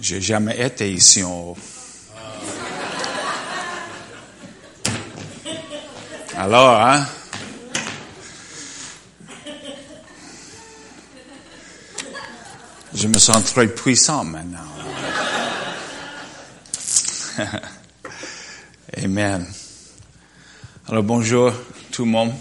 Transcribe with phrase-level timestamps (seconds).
[0.00, 1.56] J'ai jamais été ici en haut.
[6.36, 7.06] Alors, hein?
[12.94, 14.58] Je me sens très puissant maintenant.
[18.96, 19.46] Amen.
[20.88, 21.52] Alors bonjour
[21.92, 22.32] tout le monde.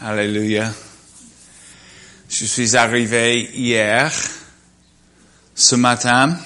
[0.00, 0.72] Alléluia.
[2.40, 4.10] Je suis arrivé hier.
[5.54, 6.38] Ce matin,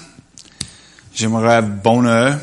[1.14, 2.40] j'aimerais bonheur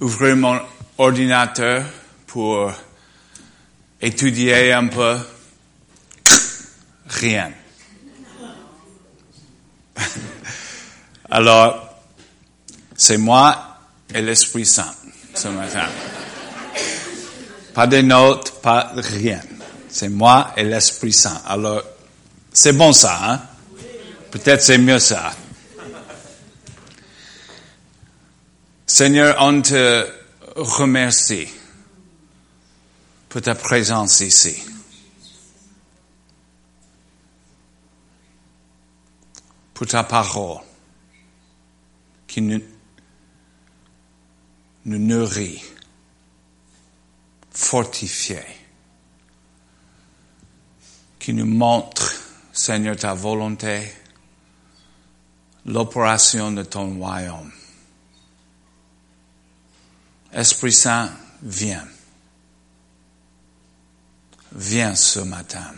[0.00, 0.58] ouvrir mon
[0.96, 1.84] ordinateur
[2.26, 2.72] pour
[4.00, 5.18] étudier un peu.
[7.08, 7.52] Rien.
[11.30, 11.94] Alors,
[12.96, 13.80] c'est moi
[14.14, 14.94] et l'Esprit Saint
[15.34, 15.88] ce matin.
[17.74, 19.42] Pas de notes, pas rien.
[19.98, 21.42] C'est moi et l'Esprit Saint.
[21.44, 21.82] Alors,
[22.52, 23.42] c'est bon ça, hein?
[24.30, 25.34] Peut-être c'est mieux ça.
[28.86, 30.08] Seigneur, on te
[30.54, 31.48] remercie
[33.28, 34.62] pour ta présence ici.
[39.74, 40.60] Pour ta parole
[42.28, 42.62] qui nous,
[44.84, 45.60] nourrit,
[47.50, 48.57] fortifie,
[51.28, 52.14] qui nous montre,
[52.54, 53.92] Seigneur, ta volonté,
[55.66, 57.52] l'opération de ton royaume.
[60.32, 61.12] Esprit Saint,
[61.42, 61.86] viens.
[64.52, 65.74] Viens ce matin.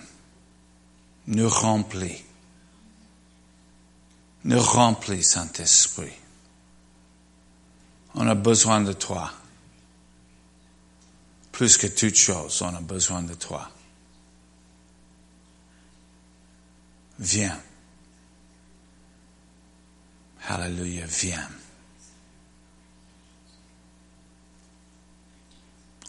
[1.26, 2.22] Nous remplis.
[4.44, 6.14] Nous remplis, Saint-Esprit.
[8.14, 9.32] On a besoin de toi.
[11.50, 13.68] Plus que toute chose, on a besoin de toi.
[17.20, 17.60] Viens.
[20.48, 21.48] Alléluia, viens.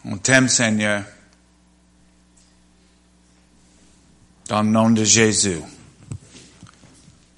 [0.06, 1.04] On t'aime, Seigneur.
[4.48, 5.60] Dans le nom de Jésus.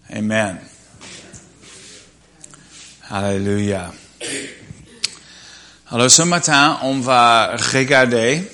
[0.09, 0.59] Amen.
[3.11, 3.93] Alléluia.
[5.91, 8.49] Alors ce matin, on va regarder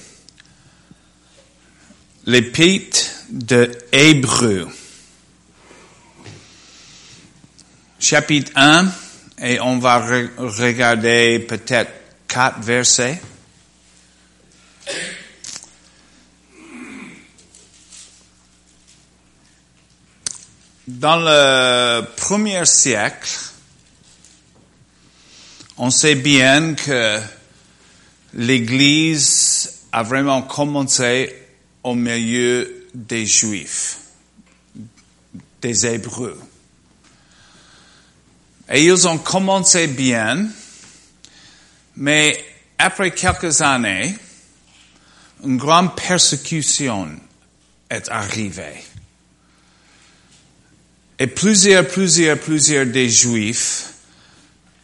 [2.25, 4.69] l'épître de Hébreu.
[8.01, 8.91] Chapitre 1,
[9.43, 9.99] et on va
[10.39, 11.93] regarder peut-être
[12.27, 13.21] quatre versets.
[20.89, 23.29] Dans le premier siècle,
[25.77, 27.21] on sait bien que
[28.33, 31.37] l'Église a vraiment commencé
[31.83, 33.99] au milieu des Juifs,
[35.61, 36.41] des Hébreux.
[38.71, 40.47] Et ils ont commencé bien,
[41.97, 42.45] mais
[42.79, 44.15] après quelques années,
[45.45, 47.09] une grande persécution
[47.91, 48.85] est arrivée.
[51.19, 53.93] Et plusieurs, plusieurs, plusieurs des Juifs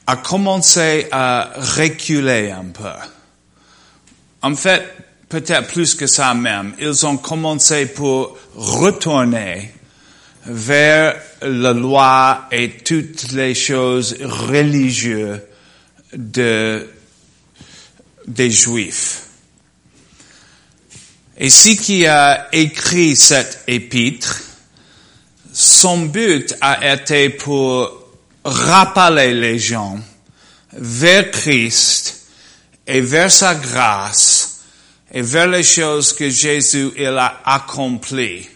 [0.06, 2.90] a commencé à reculer un peu.
[4.42, 4.82] En fait,
[5.28, 9.72] peut-être plus que ça même, ils ont commencé pour retourner
[10.46, 15.40] vers la loi et toutes les choses religieuses
[16.12, 16.88] de,
[18.26, 19.22] des Juifs.
[21.38, 24.40] Et ce qui a écrit cet épître,
[25.52, 27.90] son but a été pour
[28.44, 29.98] rappeler les gens
[30.72, 32.26] vers Christ
[32.86, 34.60] et vers sa grâce
[35.12, 38.48] et vers les choses que Jésus il a accomplies.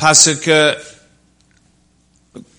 [0.00, 0.74] Parce que,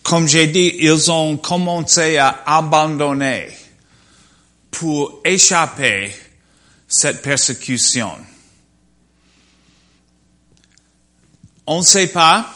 [0.03, 3.49] comme j'ai dit, ils ont commencé à abandonner
[4.69, 6.13] pour échapper
[6.87, 8.11] cette persécution.
[11.65, 12.53] On ne sait pas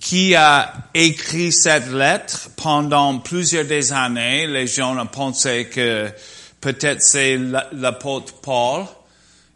[0.00, 4.46] qui a écrit cette lettre pendant plusieurs des années.
[4.46, 6.10] Les gens ont pensé que
[6.62, 7.38] peut-être c'est
[7.72, 8.86] l'apôtre Paul.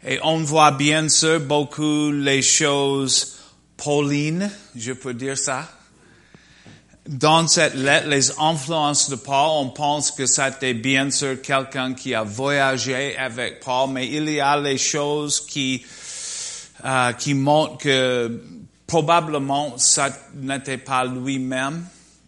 [0.05, 3.37] Et on voit bien sûr beaucoup les choses
[3.75, 5.67] paulines, je peux dire ça.
[7.07, 12.13] Dans cette lettre, les influences de Paul, on pense que c'était bien sûr quelqu'un qui
[12.13, 15.85] a voyagé avec Paul, mais il y a les choses qui,
[16.83, 18.41] euh, qui montrent que
[18.87, 21.85] Probablement, ça n'était pas lui-même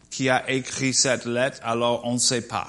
[0.09, 2.67] qui a écrit cette lettre, alors on ne sait pas.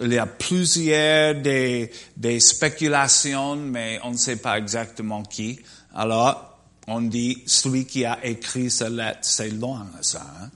[0.00, 5.60] Il y a plusieurs des, des spéculations, mais on ne sait pas exactement qui.
[5.94, 10.26] Alors, on dit, celui qui a écrit cette lettre, c'est loin ça.
[10.40, 10.50] Hein?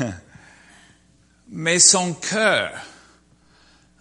[1.48, 2.70] Mais son cœur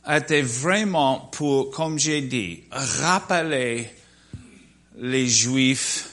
[0.07, 3.89] était vraiment pour, comme j'ai dit, rappeler
[4.97, 6.09] les Juifs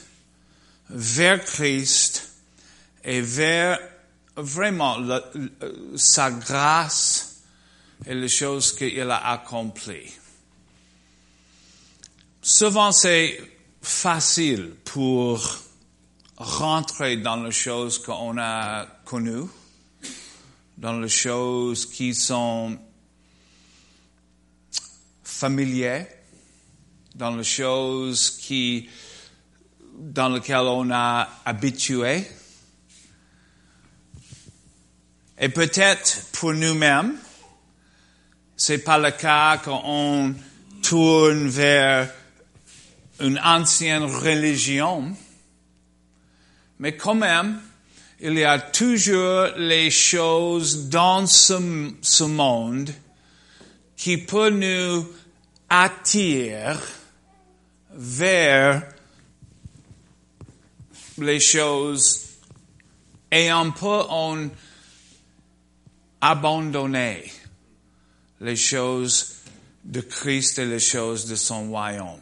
[0.89, 2.29] vers Christ
[3.03, 3.79] et vers
[4.35, 4.97] vraiment
[5.95, 7.43] sa grâce
[8.05, 10.11] et les choses qu'il a accomplies.
[12.41, 13.39] Souvent, c'est
[13.81, 15.39] facile pour
[16.37, 19.47] rentrer dans les choses qu'on a connues,
[20.77, 22.79] dans les choses qui sont
[25.23, 26.07] familières,
[27.13, 28.89] dans les choses qui,
[29.93, 32.25] dans lesquelles on a habitué.
[35.43, 37.17] Et peut-être pour nous-mêmes,
[38.55, 40.35] c'est pas le cas qu'on
[40.83, 42.07] tourne vers
[43.19, 45.15] une ancienne religion,
[46.77, 47.59] mais quand même,
[48.19, 52.91] il y a toujours les choses dans ce, monde
[53.97, 55.07] qui peuvent nous
[55.67, 56.75] attirer
[57.91, 58.83] vers
[61.17, 62.27] les choses
[63.31, 64.01] et un peu
[66.21, 67.31] abandonné
[68.39, 69.37] les choses
[69.83, 72.21] de Christ et les choses de son royaume.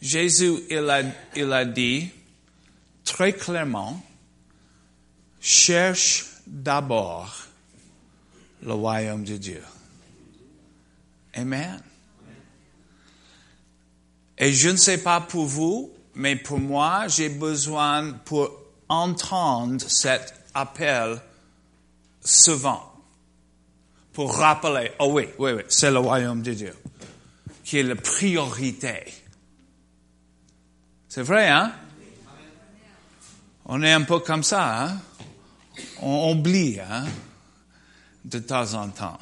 [0.00, 1.02] Jésus, il a,
[1.34, 2.10] il a dit
[3.04, 4.02] très clairement,
[5.40, 7.46] cherche d'abord
[8.62, 9.62] le royaume de Dieu.
[11.34, 11.80] Amen.
[14.38, 18.50] Et je ne sais pas pour vous, mais pour moi, j'ai besoin pour
[18.88, 21.20] entendre cet appel
[22.26, 22.92] souvent.
[24.12, 26.74] Pour rappeler, oh oui, oui, oui, c'est le royaume de Dieu
[27.66, 29.02] qui est la priorité.
[31.08, 31.72] C'est vrai, hein?
[33.64, 35.00] On est un peu comme ça, hein?
[36.00, 37.04] On oublie, hein?
[38.24, 39.18] De temps en temps.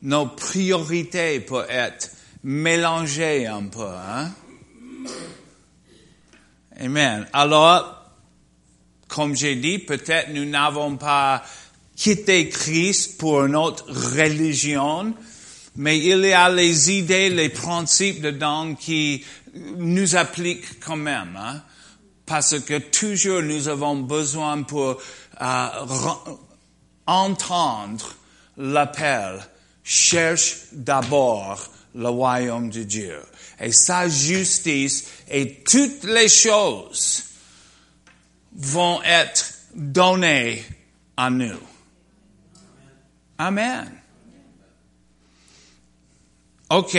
[0.00, 2.12] Nos priorités peuvent être
[2.42, 4.32] mélangées un peu, hein?
[6.80, 7.28] Amen.
[7.34, 8.10] Alors,
[9.06, 11.42] comme j'ai dit, peut-être nous n'avons pas
[11.96, 15.14] quitté Christ pour une autre religion,
[15.76, 19.24] mais il y a les idées, les principes dedans qui
[19.76, 21.62] nous appliquent quand même, hein?
[22.26, 25.00] parce que toujours nous avons besoin pour
[25.40, 25.68] euh,
[27.06, 28.14] entendre
[28.56, 29.40] l'appel.
[29.82, 33.20] Cherche d'abord le royaume de Dieu
[33.60, 37.24] et sa justice et toutes les choses
[38.56, 40.64] vont être données
[41.16, 41.73] à nous.
[43.38, 43.90] Amen.
[46.70, 46.96] OK.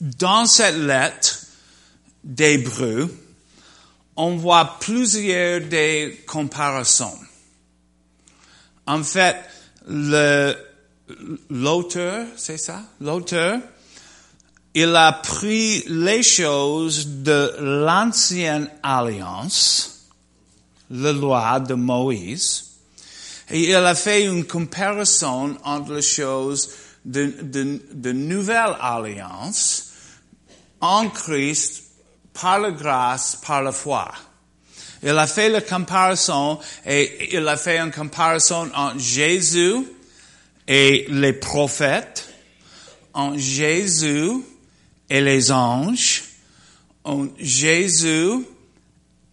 [0.00, 1.46] Dans cette lettre
[2.24, 3.14] d'Hébreu,
[4.16, 7.18] on voit plusieurs des comparaisons.
[8.86, 9.36] En fait,
[11.48, 12.82] l'auteur, c'est ça?
[13.00, 13.60] L'auteur,
[14.74, 20.06] il a pris les choses de l'ancienne alliance,
[20.90, 22.69] la loi de Moïse,
[23.52, 26.70] il a fait une comparaison entre les choses
[27.04, 29.92] de, de, de nouvelle alliance
[30.80, 31.84] en Christ
[32.32, 34.10] par la grâce, par la foi.
[35.02, 39.86] Il a fait la comparaison et il a fait une comparaison entre Jésus
[40.68, 42.28] et les prophètes,
[43.14, 44.30] en Jésus
[45.08, 46.22] et les anges,
[47.02, 48.44] en Jésus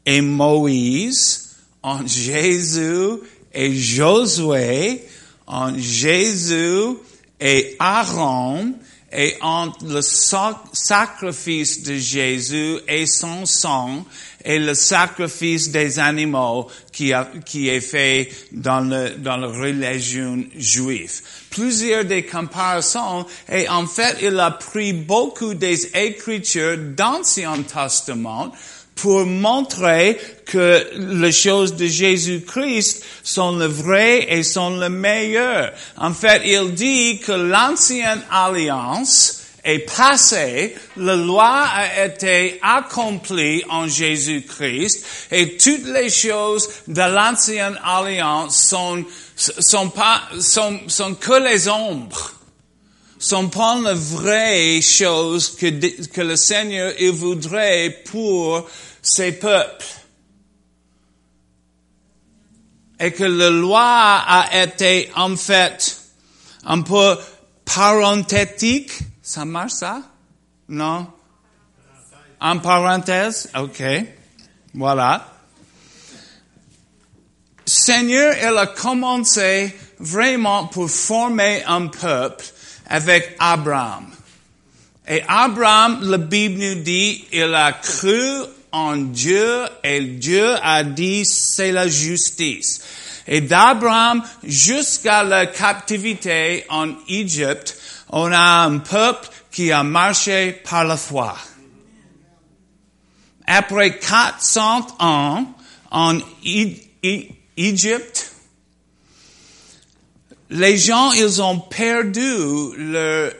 [0.06, 3.20] et Moïse, en Jésus
[3.54, 5.04] et Josué,
[5.48, 6.98] en Jésus
[7.40, 8.74] et Aaron,
[9.12, 14.06] et entre le sacrifice de Jésus et son sang
[14.44, 20.44] et le sacrifice des animaux qui, a, qui est fait dans, le, dans la religion
[20.56, 21.22] juive.
[21.50, 28.52] Plusieurs des comparaisons et en fait il a pris beaucoup des écritures d'Ancien Testament
[28.98, 35.72] pour montrer que les choses de Jésus-Christ sont les vraies et sont les meilleures.
[35.98, 43.88] En fait, il dit que l'ancienne alliance est passée, la loi a été accomplie en
[43.88, 49.04] Jésus-Christ et toutes les choses de l'ancienne alliance sont,
[49.36, 52.37] sont pas, sont, sont que les ombres
[53.20, 58.70] sont pas les vraies choses que, que le Seigneur il voudrait pour
[59.02, 59.86] ses peuples.
[63.00, 66.02] Et que la loi a été en fait
[66.64, 67.18] un peu
[67.64, 70.02] parenthétique, Ça marche ça?
[70.70, 71.08] Non?
[72.40, 73.50] En parenthèse?
[73.60, 73.84] OK.
[74.74, 75.34] Voilà.
[77.66, 82.46] Seigneur, elle a commencé vraiment pour former un peuple
[82.88, 84.08] avec Abraham.
[85.08, 91.26] Et Abraham, la Bible nous dit, il a cru en Dieu et Dieu a dit
[91.26, 92.82] c'est la justice.
[93.28, 97.78] Et d'Abraham jusqu'à la captivité en Égypte,
[98.10, 101.38] on a un peuple qui a marché par la foi.
[103.46, 105.46] Après 400 ans
[105.92, 106.20] en
[107.58, 108.27] Égypte,
[110.50, 113.32] les gens, ils ont perdu leur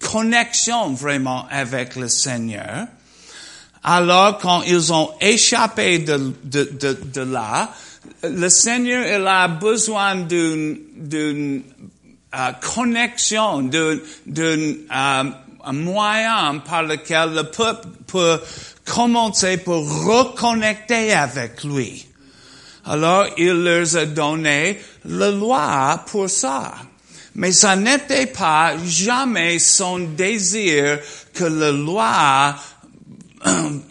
[0.00, 2.86] connexion vraiment avec le Seigneur.
[3.82, 7.72] Alors, quand ils ont échappé de, de, de, de là,
[8.22, 11.62] le Seigneur, il a besoin d'une, d'une
[12.34, 18.40] uh, connexion, d'un, d'un uh, moyen par lequel le peuple peut
[18.84, 22.06] commencer pour reconnecter avec lui.
[22.84, 26.72] Alors, il leur a donné la loi pour ça.
[27.34, 30.98] Mais ça n'était pas jamais son désir
[31.32, 32.54] que la loi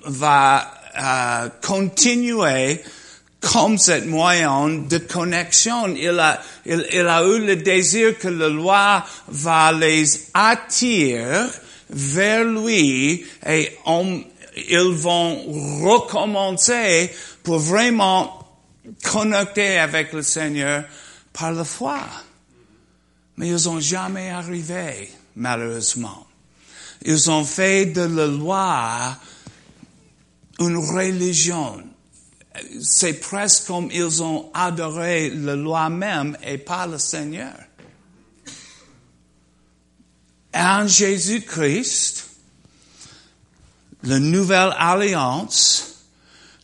[0.06, 2.82] va uh, continuer
[3.40, 5.96] comme cette moyen de connexion.
[5.96, 11.48] Il a, il, il, a eu le désir que la loi va les attirer
[11.90, 13.72] vers lui et
[14.70, 15.42] ils vont
[15.84, 17.10] recommencer
[17.44, 18.39] pour vraiment
[19.04, 20.86] connecter avec le Seigneur
[21.34, 22.00] par la foi.
[23.38, 26.28] Mais ils n'ont jamais arrivé, malheureusement.
[27.04, 29.18] Ils ont fait de la loi
[30.60, 31.82] une religion.
[32.82, 37.56] C'est presque comme ils ont adoré la loi même et pas le Seigneur.
[40.54, 42.28] En Jésus-Christ,
[44.04, 45.89] la nouvelle alliance,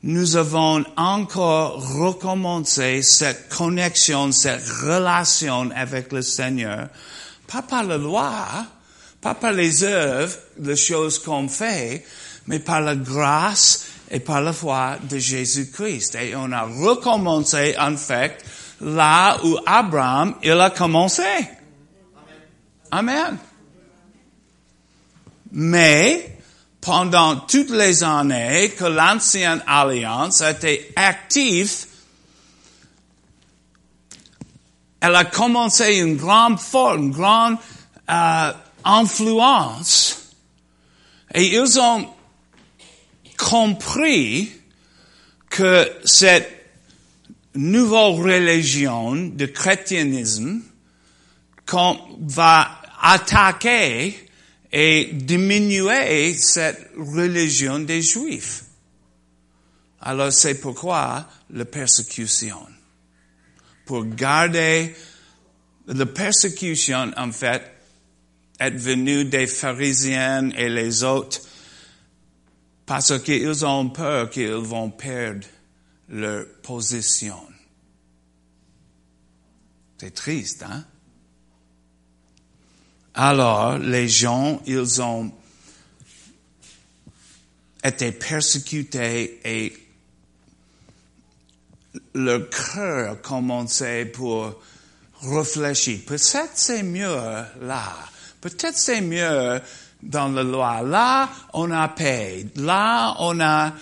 [0.06, 6.90] nous avons encore recommencé cette connexion, cette relation avec le Seigneur,
[7.48, 8.68] pas par la loi,
[9.20, 12.06] pas par les œuvres, les choses qu'on fait,
[12.46, 16.14] mais par la grâce et par la foi de Jésus-Christ.
[16.22, 18.46] Et on a recommencé, en fait,
[18.82, 21.24] là où Abraham, il a commencé.
[22.92, 23.40] Amen.
[25.52, 26.35] Mais,
[26.86, 31.88] pendant toutes les années que l'ancienne alliance a été active,
[35.02, 37.58] elle a commencé une grande forme, une grande
[38.10, 40.32] euh, influence.
[41.34, 42.08] Et ils ont
[43.36, 44.52] compris
[45.50, 46.52] que cette
[47.56, 50.62] nouvelle religion de chrétianisme
[51.68, 54.25] va attaquer
[54.78, 58.66] et diminuer cette religion des Juifs.
[60.02, 62.60] Alors c'est pourquoi la persécution.
[63.86, 64.94] Pour garder
[65.88, 67.64] la persécution, en fait,
[68.60, 71.40] est venue des pharisiens et les autres
[72.86, 75.48] parce qu'ils ont peur qu'ils vont perdre
[76.10, 77.40] leur position.
[79.98, 80.84] C'est triste, hein?
[83.16, 85.32] Alors, les gens, ils ont
[87.82, 89.74] été persécutés et
[92.14, 94.62] leur cœur a commencé pour
[95.22, 96.00] réfléchir.
[96.06, 97.16] Peut-être c'est mieux
[97.62, 97.96] là.
[98.42, 99.62] Peut-être c'est mieux
[100.04, 100.82] dans la loi.
[100.82, 102.48] Là, on a paix.
[102.56, 103.74] Là, on a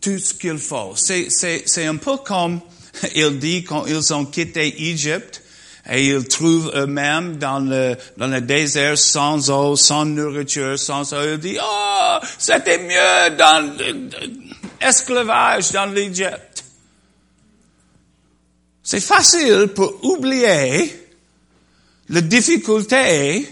[0.00, 0.94] tout ce qu'il faut.
[0.96, 2.60] C'est, c'est, un peu comme
[3.14, 5.42] il dit quand ils ont quitté Égypte
[5.88, 11.32] et ils trouvent eux-mêmes dans le, dans le désert sans eau, sans nourriture, sans eau.
[11.32, 13.76] Il dit, oh, c'était mieux dans
[14.80, 16.64] l'esclavage dans l'Égypte.
[18.82, 20.94] C'est facile pour oublier
[22.10, 23.48] la difficulté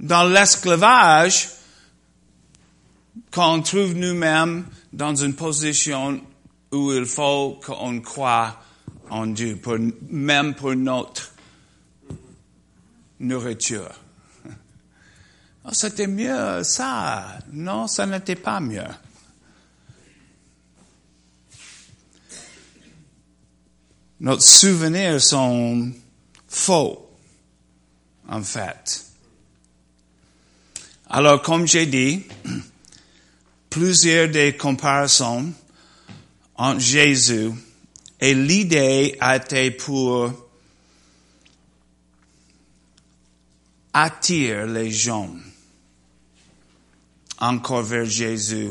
[0.00, 1.48] dans l'esclavage
[3.32, 6.20] qu'on trouve nous-mêmes dans une position
[6.72, 8.56] où il faut qu'on croit
[9.10, 9.60] en Dieu,
[10.08, 11.33] même pour notre
[13.20, 13.92] nourriture.
[15.66, 17.38] Oh, c'était mieux ça.
[17.50, 18.82] Non, ça n'était pas mieux.
[24.20, 25.90] Nos souvenirs sont
[26.46, 27.10] faux,
[28.28, 29.06] en fait.
[31.08, 32.24] Alors, comme j'ai dit,
[33.70, 35.52] plusieurs des comparaisons
[36.56, 37.50] entre Jésus
[38.20, 40.43] et l'idée a été pour
[43.94, 45.30] attirer les gens.
[47.38, 48.70] encore vers Jésus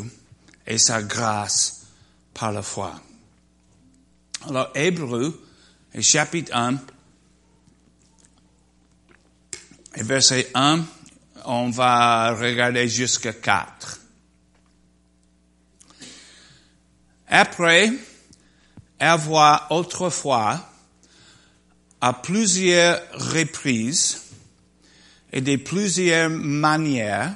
[0.65, 1.85] et sa grâce
[2.33, 2.99] par la foi.
[4.47, 5.45] Alors, Hébreu,
[5.99, 6.77] chapitre 1,
[9.95, 10.83] et verset 1,
[11.45, 13.99] on va regarder jusqu'à 4.
[17.27, 17.91] Après
[18.99, 20.69] avoir autrefois,
[22.01, 24.22] à plusieurs reprises
[25.33, 27.33] et de plusieurs manières,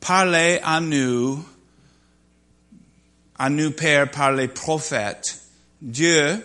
[0.00, 1.42] parlé à nous,
[3.38, 5.38] à nous pères par les prophètes,
[5.80, 6.44] Dieu,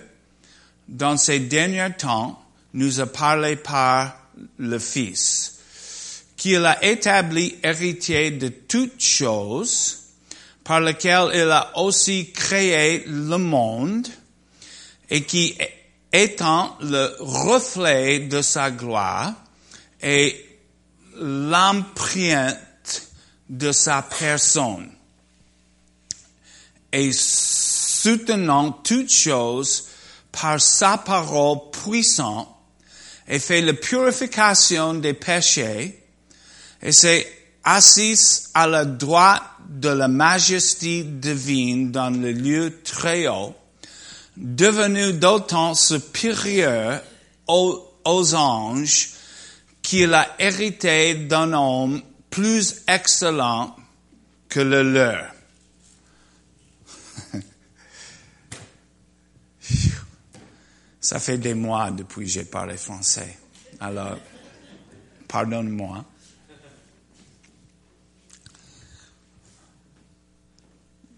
[0.87, 2.39] dans ces derniers temps,
[2.73, 4.15] nous a parlé par
[4.59, 5.59] le Fils,
[6.37, 9.97] qu'il a établi héritier de toutes choses,
[10.63, 14.07] par lequel il a aussi créé le monde,
[15.09, 15.57] et qui
[16.13, 19.33] étant le reflet de sa gloire
[20.01, 20.45] et
[21.15, 22.57] l'empreinte
[23.49, 24.89] de sa personne,
[26.91, 29.87] et soutenant toutes choses
[30.31, 32.47] par sa parole puissante,
[33.27, 36.03] et fait la purification des péchés,
[36.81, 37.27] et s'est
[37.63, 43.55] assis à la droite de la majesté divine dans le lieu très haut,
[44.35, 47.01] devenu d'autant supérieur
[47.47, 49.09] aux, aux anges
[49.91, 53.75] qu'il a hérité d'un homme plus excellent
[54.47, 55.35] que le leur.
[61.01, 63.37] Ça fait des mois depuis que j'ai parlé français.
[63.81, 64.17] Alors,
[65.27, 66.05] pardonne-moi.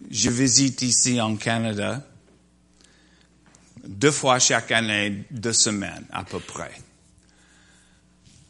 [0.09, 2.03] Je visite ici en Canada
[3.83, 6.71] deux fois chaque année, deux semaines à peu près.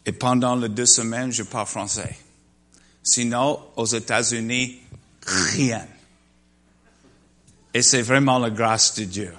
[0.06, 2.18] Et pendant les deux semaines, je parle français.
[3.02, 4.82] Sinon, aux États-Unis,
[5.26, 5.86] rien.
[7.74, 9.34] Et c'est vraiment la grâce de Dieu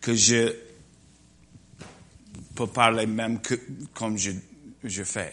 [0.00, 0.54] que je
[2.54, 3.54] peux parler même que,
[3.94, 4.30] comme je,
[4.84, 5.32] je fais.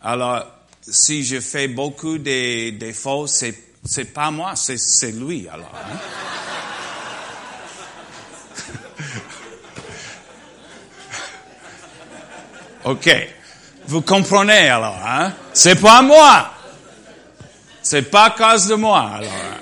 [0.00, 0.46] Alors,
[0.80, 5.74] si je fais beaucoup de défauts, c'est, c'est pas moi, c'est, lui, alors.
[5.74, 5.98] Hein?
[12.90, 13.10] OK.
[13.90, 15.32] Vous comprenez alors, hein?
[15.52, 16.48] C'est pas moi.
[17.82, 19.32] C'est pas à cause de moi, alors.
[19.32, 19.56] Hein?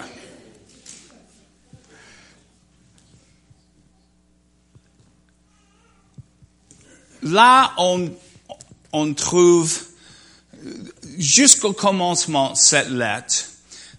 [7.22, 7.72] Là,
[8.92, 9.74] on, trouve
[11.16, 13.46] jusqu'au commencement cette lettre.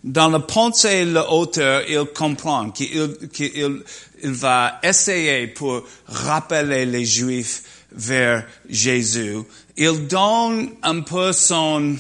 [0.04, 3.84] Dans la pensée, l'auteur, il comprend qu'il qu'il
[4.22, 9.38] il va essayer pour rappeler les Juifs vers Jésus.
[9.78, 11.96] Il donne un peu son...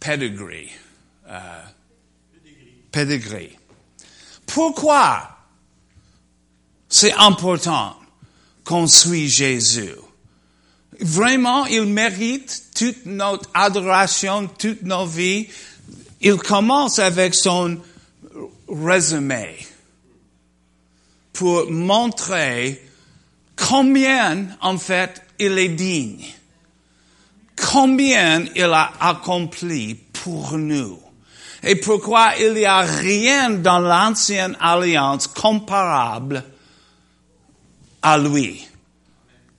[0.00, 0.68] Pedigree.
[1.28, 1.62] Euh,
[2.90, 3.56] pedigree.
[4.46, 5.30] Pourquoi
[6.88, 7.96] c'est important
[8.64, 9.94] qu'on suit Jésus?
[11.00, 15.48] Vraiment, il mérite toute notre adoration, toute nos vies.
[16.20, 17.78] Il commence avec son
[18.72, 19.66] résumé
[21.32, 22.82] pour montrer
[23.56, 26.24] combien, en fait, il est digne.
[27.56, 31.00] Combien il a accompli pour nous.
[31.62, 36.42] Et pourquoi il n'y a rien dans l'ancienne alliance comparable
[38.02, 38.66] à lui.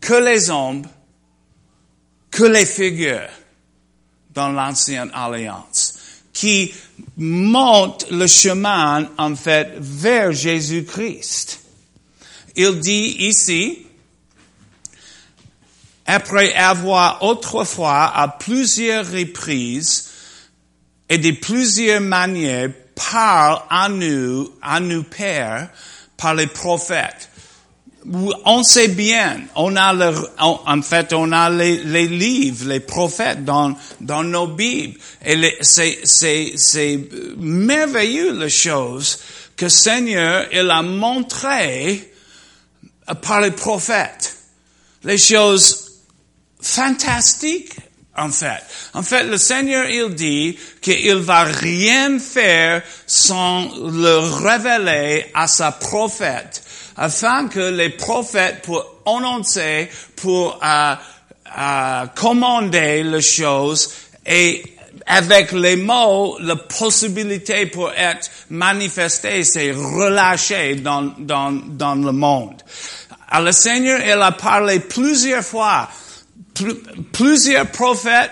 [0.01, 0.83] Que les hommes,
[2.29, 3.29] que les figures
[4.33, 6.02] dans l'ancienne alliance
[6.33, 6.73] qui
[7.17, 11.59] montent le chemin, en fait, vers Jésus-Christ.
[12.55, 13.85] Il dit ici,
[16.05, 20.09] après avoir autrefois à plusieurs reprises
[21.09, 25.69] et de plusieurs manières parle à nous, à nous pères,
[26.17, 27.29] par les prophètes.
[28.45, 33.45] On sait bien, on a le, en fait, on a les, les, livres, les prophètes
[33.45, 34.99] dans, dans nos Bibles.
[35.25, 36.99] Et c'est, c'est, c'est
[37.37, 39.19] merveilleux la chose
[39.55, 42.11] que Seigneur, il a montré
[43.21, 44.35] par les prophètes.
[45.03, 46.01] Les choses
[46.61, 47.73] fantastiques
[48.15, 48.63] en fait.
[48.93, 55.71] En fait, le Seigneur, il dit qu'il va rien faire sans le révéler à sa
[55.71, 56.63] prophète,
[56.97, 60.95] afin que les prophètes pour annoncer, pour euh,
[61.57, 63.93] euh, commander les choses
[64.25, 64.63] et
[65.05, 72.61] avec les mots, la possibilité pour être manifestée, c'est relâché dans, dans, dans le monde.
[73.29, 75.89] À le Seigneur, il a parlé plusieurs fois,
[76.53, 76.79] pl-
[77.11, 78.31] plusieurs prophètes,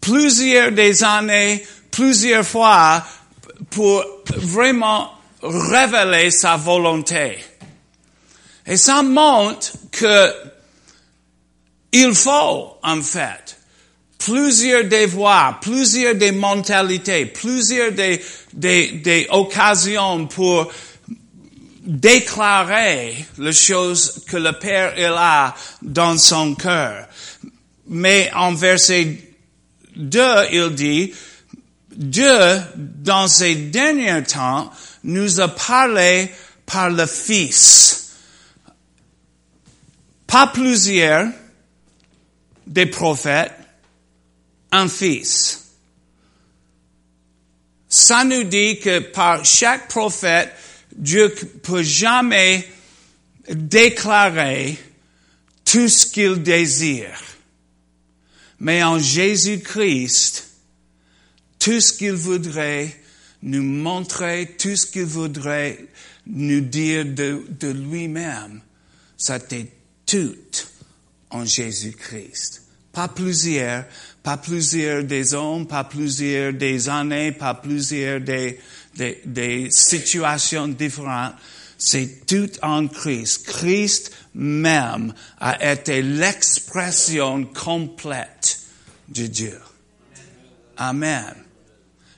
[0.00, 3.04] plusieurs des années, plusieurs fois
[3.70, 4.04] pour
[4.36, 5.10] vraiment
[5.42, 7.38] révéler sa volonté.
[8.66, 10.32] Et ça montre que
[11.92, 13.58] il faut, en fait,
[14.18, 20.70] plusieurs des voies, plusieurs des mentalités, plusieurs des, des, des occasions pour
[21.82, 27.08] déclarer les choses que le Père il a dans son cœur.
[27.88, 29.18] Mais en verset
[29.96, 30.20] 2,
[30.52, 31.12] il dit,
[31.90, 34.70] Dieu, dans ces derniers temps,
[35.02, 36.30] nous a parlé
[36.66, 38.09] par le Fils.
[40.30, 41.28] Pas plusieurs
[42.64, 43.52] des prophètes,
[44.70, 45.72] un Fils.
[47.88, 50.52] Ça nous dit que par chaque prophète,
[50.94, 52.68] Dieu peut jamais
[53.48, 54.78] déclarer
[55.64, 57.20] tout ce qu'il désire.
[58.60, 60.48] Mais en Jésus-Christ,
[61.58, 62.96] tout ce qu'il voudrait
[63.42, 65.86] nous montrer, tout ce qu'il voudrait
[66.26, 68.60] nous dire de, de lui-même,
[69.16, 69.66] c'était
[70.10, 70.34] tout
[71.30, 72.62] en Jésus-Christ.
[72.92, 73.84] Pas plusieurs,
[74.24, 78.58] pas plusieurs des hommes, pas plusieurs des années, pas plusieurs des,
[78.96, 81.34] des, des situations différentes.
[81.78, 83.46] C'est tout en Christ.
[83.46, 88.58] Christ même a été l'expression complète
[89.08, 89.60] de Dieu.
[90.76, 91.34] Amen.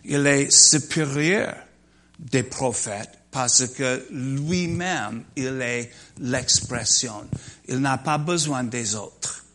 [0.06, 1.54] Il est supérieur
[2.18, 7.26] des prophètes parce que lui-même, il est l'expression.
[7.66, 9.46] Il n'a pas besoin des autres.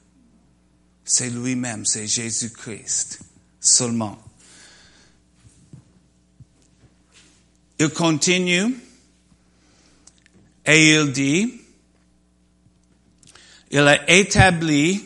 [1.06, 3.20] C'est lui-même, c'est Jésus-Christ
[3.60, 4.20] seulement.
[7.80, 8.76] Il continue
[10.66, 11.62] et il dit,
[13.70, 15.06] il a établi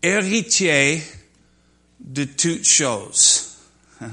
[0.00, 1.02] héritier
[1.98, 3.56] de toutes choses.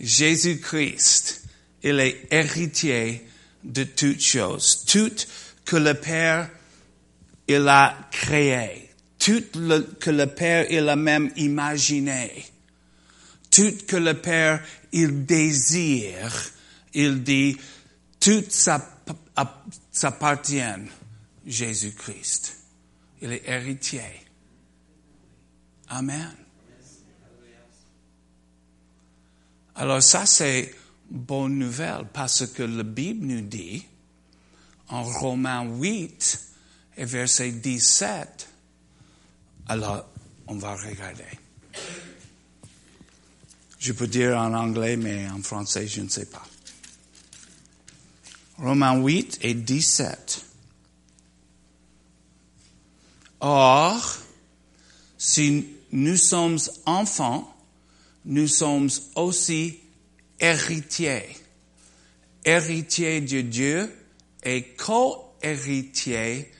[0.00, 1.47] Jésus-Christ,
[1.88, 3.26] il est héritier
[3.64, 4.84] de toutes choses.
[4.86, 5.26] Tout
[5.64, 6.50] que le Père,
[7.46, 8.90] il a créé.
[9.18, 9.44] Tout
[9.98, 12.44] que le Père, il a même imaginé.
[13.50, 16.32] Tout que le Père, il désire.
[16.94, 17.56] Il dit,
[18.20, 18.44] tout
[19.90, 20.60] s'appartient
[21.46, 22.56] Jésus-Christ.
[23.22, 24.26] Il est héritier.
[25.88, 26.34] Amen.
[29.74, 30.74] Alors ça, c'est
[31.10, 33.84] bonne nouvelle parce que la Bible nous dit,
[34.88, 36.40] en Romains 8
[36.96, 38.48] et verset 17,
[39.68, 40.06] alors
[40.46, 41.24] on va regarder.
[43.78, 46.44] Je peux dire en anglais, mais en français, je ne sais pas.
[48.58, 50.44] Romains 8 et 17.
[53.40, 54.18] Or,
[55.16, 57.54] si nous sommes enfants,
[58.24, 59.78] nous sommes aussi
[60.40, 61.36] héritiers.
[62.44, 63.92] Héritiers de Dieu
[64.44, 66.50] et co-héritiers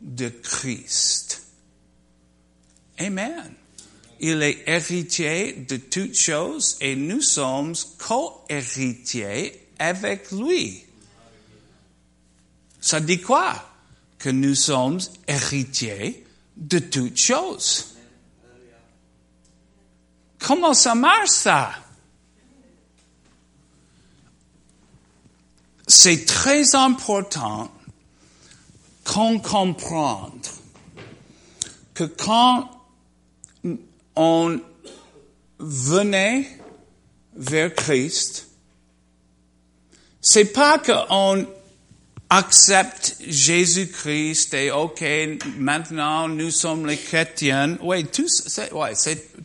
[0.00, 1.42] de Christ.
[2.98, 3.52] Amen.
[4.20, 10.84] Il est héritier de toutes choses et nous sommes co-héritiers avec lui.
[12.80, 13.64] Ça dit quoi?
[14.18, 16.24] Que nous sommes héritiers
[16.56, 17.94] de toutes choses.
[20.40, 21.72] Comment ça marche ça?
[25.90, 27.72] C'est très important
[29.04, 30.38] qu'on comprenne
[31.94, 32.70] que quand
[34.14, 34.60] on
[35.58, 36.46] venait
[37.34, 38.48] vers Christ,
[40.20, 41.46] c'est pas qu'on
[42.28, 45.02] accepte Jésus-Christ et ok,
[45.56, 47.78] maintenant nous sommes les chrétiens.
[47.82, 48.28] Oui, tout,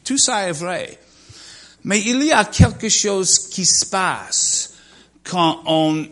[0.03, 0.99] tout ça est vrai.
[1.85, 4.73] Mais il y a quelque chose qui se passe
[5.23, 6.05] quand on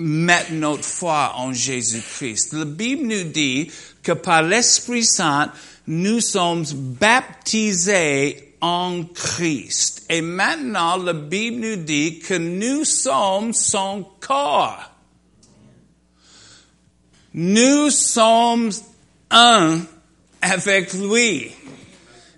[0.00, 2.54] met notre foi en Jésus-Christ.
[2.54, 3.70] La Bible nous dit
[4.02, 5.52] que par l'Esprit Saint,
[5.86, 6.64] nous sommes
[7.00, 10.04] baptisés en Christ.
[10.08, 14.90] Et maintenant, la Bible nous dit que nous sommes son corps.
[17.34, 18.70] Nous sommes
[19.30, 19.80] un
[20.40, 21.50] avec lui.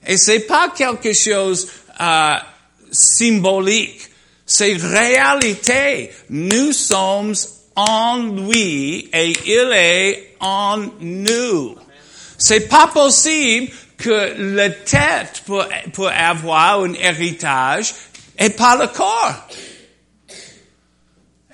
[0.07, 1.69] Et c'est pas quelque chose
[2.01, 2.33] euh,
[2.91, 4.12] symbolique.
[4.55, 6.11] C'est réalité.
[6.29, 7.35] Nous sommes
[7.75, 11.75] en lui et il est en nous.
[12.37, 17.95] C'est pas possible que la tête peut, peut avoir un héritage
[18.39, 19.49] et pas le corps.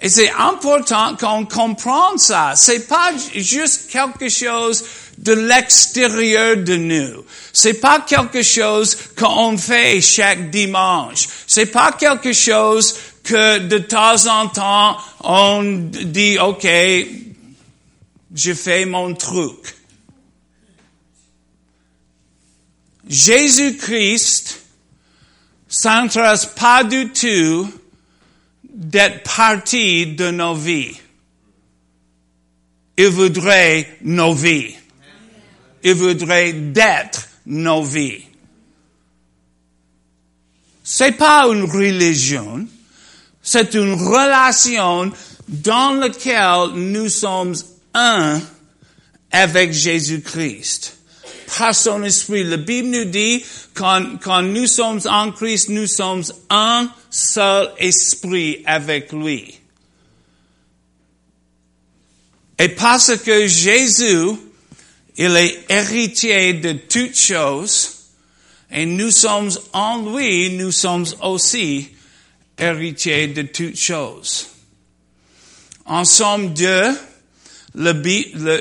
[0.00, 2.54] Et c'est important qu'on comprenne ça.
[2.56, 4.84] C'est pas juste quelque chose
[5.18, 7.24] de l'extérieur de nous.
[7.52, 11.28] C'est pas quelque chose qu'on fait chaque dimanche.
[11.46, 16.66] C'est pas quelque chose que de temps en temps on dit OK,
[18.34, 19.74] je fais mon truc.
[23.08, 24.60] Jésus-Christ
[25.66, 27.68] s'intéresse pas du tout
[28.64, 30.96] d'être partie de nos vies.
[32.96, 34.77] Il voudrait nos vies.
[35.82, 38.22] Il voudrait d'être nos vies.
[40.82, 42.66] C'est pas une religion,
[43.42, 45.12] c'est une relation
[45.48, 47.54] dans laquelle nous sommes
[47.94, 48.40] un
[49.30, 50.94] avec Jésus-Christ.
[51.56, 52.44] Par son esprit.
[52.44, 53.42] La Bible nous dit,
[53.74, 59.58] quand, quand nous sommes en Christ, nous sommes un seul esprit avec lui.
[62.58, 64.36] Et parce que Jésus,
[65.18, 67.96] il est héritier de toutes choses,
[68.70, 71.88] et nous sommes en lui, nous sommes aussi
[72.56, 74.48] héritiers de toutes choses.
[75.84, 76.96] En somme 2,
[77.74, 77.92] le,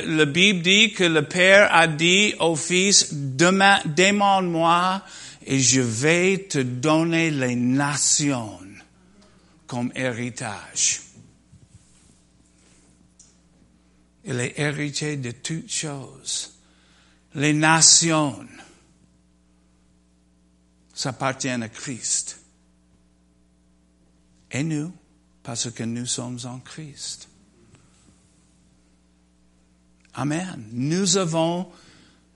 [0.05, 5.01] le, Bible dit que le Père a dit au Fils, demande-moi
[5.45, 8.59] et je vais te donner les nations
[9.67, 11.01] comme héritage.
[14.27, 16.53] Il est héritier de toutes choses.
[17.33, 18.45] Les nations
[20.93, 22.41] s'appartiennent à Christ.
[24.51, 24.93] Et nous,
[25.43, 27.29] parce que nous sommes en Christ.
[30.13, 30.67] Amen.
[30.73, 31.71] Nous avons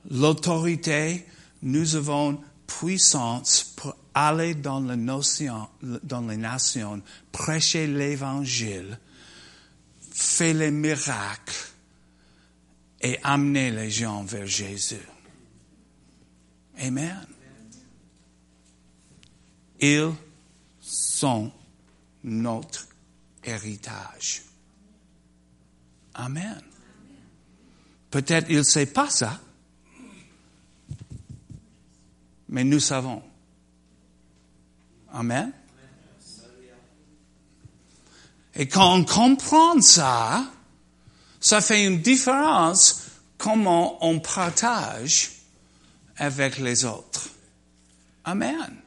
[0.10, 1.26] l'autorité,
[1.62, 4.96] nous avons puissance pour aller dans, les
[6.38, 7.02] nations,
[7.34, 8.98] prêcher l'évangile,
[10.14, 11.71] faire les miracles
[13.02, 15.08] et amener les gens vers Jésus.
[16.78, 17.26] Amen.
[19.80, 20.14] Ils
[20.80, 21.52] sont
[22.24, 22.88] notre
[23.44, 24.44] héritage.
[26.14, 26.62] Amen.
[28.12, 29.40] Peut-être il ne sait pas ça,
[32.50, 33.24] mais nous savons.
[35.14, 35.52] Amen.
[38.54, 40.52] Et quand on comprend ça,
[41.42, 45.32] ça fait une différence comment on partage
[46.16, 47.30] avec les autres.
[48.24, 48.78] Amen.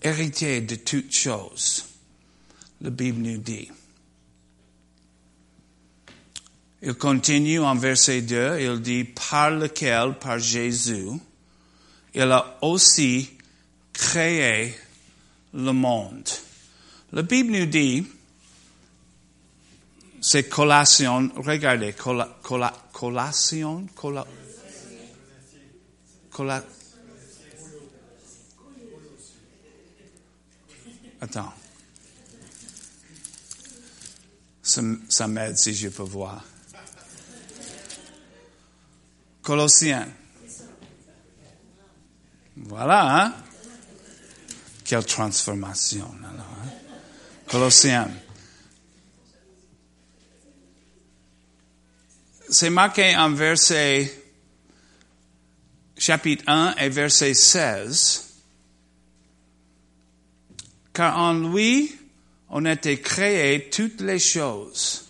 [0.00, 1.84] Héritier de toutes choses,
[2.80, 3.68] la Bible nous dit.
[6.84, 11.10] Il continue en verset 2, il dit, par lequel, par Jésus,
[12.14, 13.30] il a aussi
[13.92, 14.74] créé
[15.54, 16.28] le monde.
[17.12, 18.04] La Bible nous dit,
[20.24, 24.24] c'est collation, regardez, colla, colla, collation, colla,
[26.30, 26.64] colla,
[31.20, 31.52] attends.
[34.62, 36.44] Ça, ça m'aide si je peux voir.
[39.42, 40.08] Colossiens.
[42.56, 43.34] Voilà, hein?
[44.84, 46.68] Quelle transformation, alors, hein?
[47.48, 48.08] Colossiens.
[52.62, 54.08] C'est marqué en verset,
[55.98, 58.24] chapitre 1 et verset 16.
[60.92, 61.92] Car en lui,
[62.50, 65.08] on été créé toutes les choses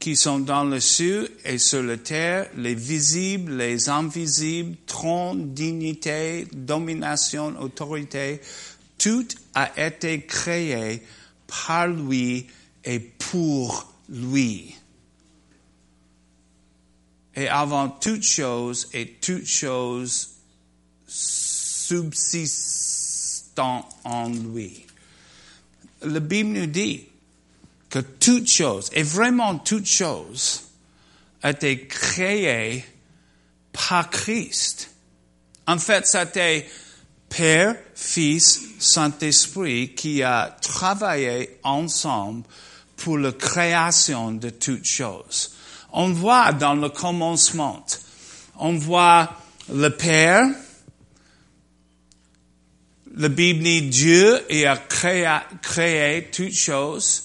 [0.00, 6.48] qui sont dans le ciel et sur la terre, les visibles, les invisibles, trône, dignité,
[6.52, 8.40] domination, autorité,
[8.98, 11.04] tout a été créé
[11.46, 12.48] par lui
[12.82, 14.74] et pour lui.
[17.38, 20.30] Et avant toute chose et toute chose
[21.06, 22.58] subsistant
[24.02, 24.84] en lui.
[26.02, 27.04] La Bible nous dit
[27.90, 30.62] que toute chose, et vraiment toute chose,
[31.42, 32.84] a été créée
[33.72, 34.90] par Christ.
[35.68, 36.68] En fait, c'était
[37.28, 42.42] Père, Fils, Saint-Esprit qui a travaillé ensemble
[42.96, 45.52] pour la création de toutes choses.
[45.92, 47.84] On voit dans le commencement,
[48.58, 49.36] on voit
[49.72, 50.46] le Père,
[53.16, 55.28] la Bible dit Dieu et a créé,
[55.60, 57.24] créé toutes choses.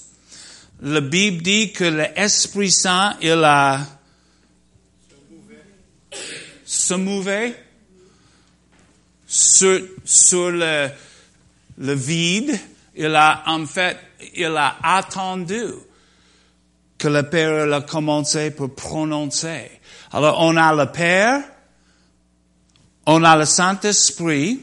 [0.81, 3.79] La Bible dit que l'Esprit Saint, il a
[6.65, 7.55] se mouvé
[9.27, 10.89] sur, sur le,
[11.77, 12.59] le vide.
[12.95, 13.97] Il a, en fait,
[14.35, 15.63] il a attendu
[17.03, 19.69] que le Père a commencé pour prononcer.
[20.13, 21.43] Alors, on a le Père,
[23.05, 24.61] on a le Saint-Esprit.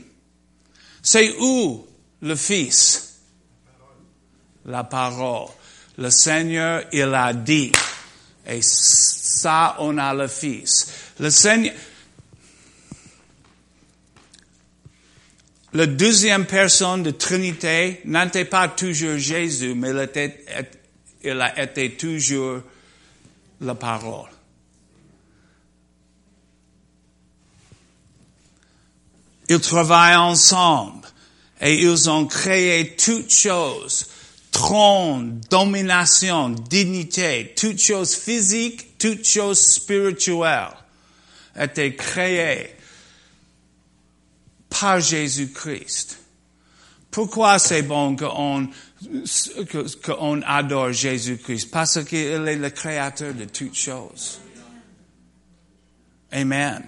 [1.03, 1.87] C'est où
[2.23, 3.19] le Fils?
[4.65, 5.51] La parole.
[5.99, 7.73] Le Seigneur, il a dit.
[8.47, 10.91] Et ça, on a le Fils.
[11.19, 11.75] Le Seigneur,
[15.75, 20.47] la deuxième personne de Trinité n'était pas toujours Jésus, mais il, était,
[21.23, 22.63] il a été toujours
[23.61, 24.31] la parole.
[29.49, 31.07] Ils travaillent ensemble
[31.61, 34.07] et ils ont créé toutes choses.
[34.53, 40.77] Trône, domination, dignité, toutes choses physiques, toutes choses spirituelles
[41.59, 42.75] étaient créées
[44.69, 46.19] par Jésus-Christ.
[47.11, 48.69] Pourquoi c'est bon qu'on
[50.05, 51.71] qu'on adore Jésus-Christ?
[51.71, 54.41] Parce qu'il est le créateur de toutes choses.
[56.33, 56.85] Amen.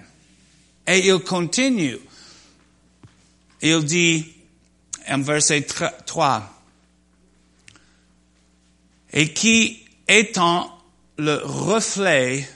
[0.85, 1.97] Et il continue.
[3.61, 4.33] Il dit,
[5.09, 5.65] en verset
[6.05, 6.49] 3,
[9.13, 10.77] et qui étant
[11.17, 12.47] le reflet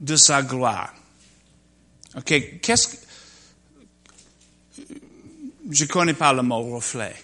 [0.00, 0.94] de sa gloire.
[2.16, 2.96] OK, qu'est-ce que,
[5.70, 7.14] je connais pas le mot reflet.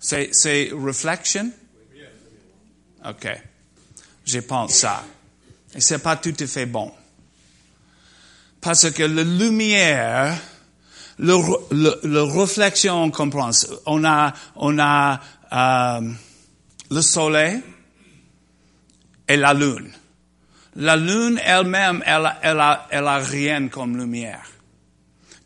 [0.00, 1.50] C'est, reflection?
[3.04, 3.28] OK.
[4.24, 5.04] Je pense ça.
[5.74, 6.92] Et c'est pas tout à fait bon.
[8.60, 10.38] Parce que la lumière,
[11.18, 11.36] le,
[11.70, 13.50] le, le réflexion, on comprend.
[13.86, 15.20] On a, on a
[15.52, 16.12] euh,
[16.90, 17.60] le soleil
[19.28, 19.90] et la lune.
[20.76, 24.46] La lune elle-même, elle, elle, a, elle a rien comme lumière.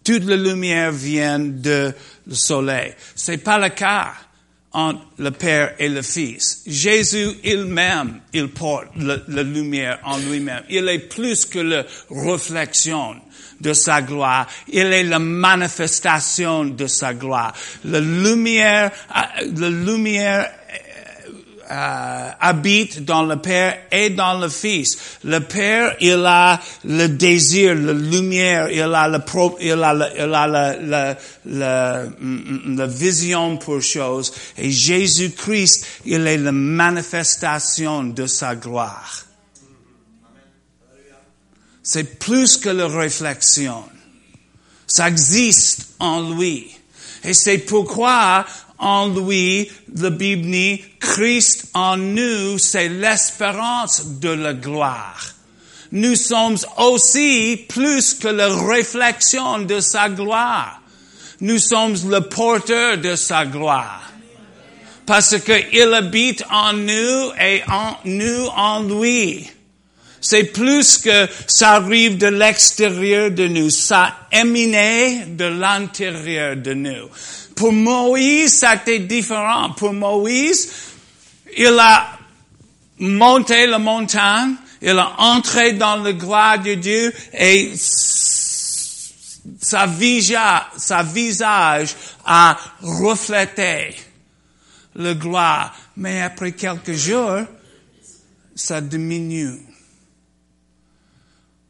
[0.04, 1.94] Toute la lumière vient de
[2.26, 2.94] le soleil.
[3.14, 4.12] C'est pas le cas
[4.72, 6.62] entre le Père et le Fils.
[6.66, 10.62] Jésus il-même, il porte la lumière en lui-même.
[10.70, 13.16] Il est plus que la réflexion
[13.62, 14.46] de sa gloire.
[14.68, 17.54] Il est la manifestation de sa gloire.
[17.84, 20.50] La lumière, euh, la lumière
[21.72, 24.98] euh, habite dans le Père et dans le Fils.
[25.24, 30.06] Le Père, il a le désir, la lumière, il a le pro, il a, le,
[30.14, 32.04] il a la, la,
[32.66, 34.32] la vision pour choses.
[34.58, 39.24] Et Jésus-Christ, il est la manifestation de sa gloire.
[41.82, 43.82] C'est plus que la réflexion.
[44.86, 46.70] Ça existe en lui.
[47.24, 48.44] Et c'est pourquoi
[48.82, 55.34] en lui, la Bible dit, Christ en nous, c'est l'espérance de la gloire.
[55.92, 60.80] Nous sommes aussi plus que la réflexion de sa gloire.
[61.40, 64.10] Nous sommes le porteur de sa gloire.
[65.06, 69.48] Parce qu'il habite en nous et en nous en lui.
[70.20, 77.08] C'est plus que ça arrive de l'extérieur de nous, ça émane de l'intérieur de nous.
[77.54, 79.70] Pour Moïse, c'était différent.
[79.72, 80.70] Pour Moïse,
[81.56, 82.18] il a
[82.98, 87.72] monté la montagne, il a entré dans le gloire de Dieu et
[89.60, 93.94] sa visage, sa visage a reflété
[94.94, 95.74] le gloire.
[95.96, 97.40] Mais après quelques jours,
[98.54, 99.60] ça diminue.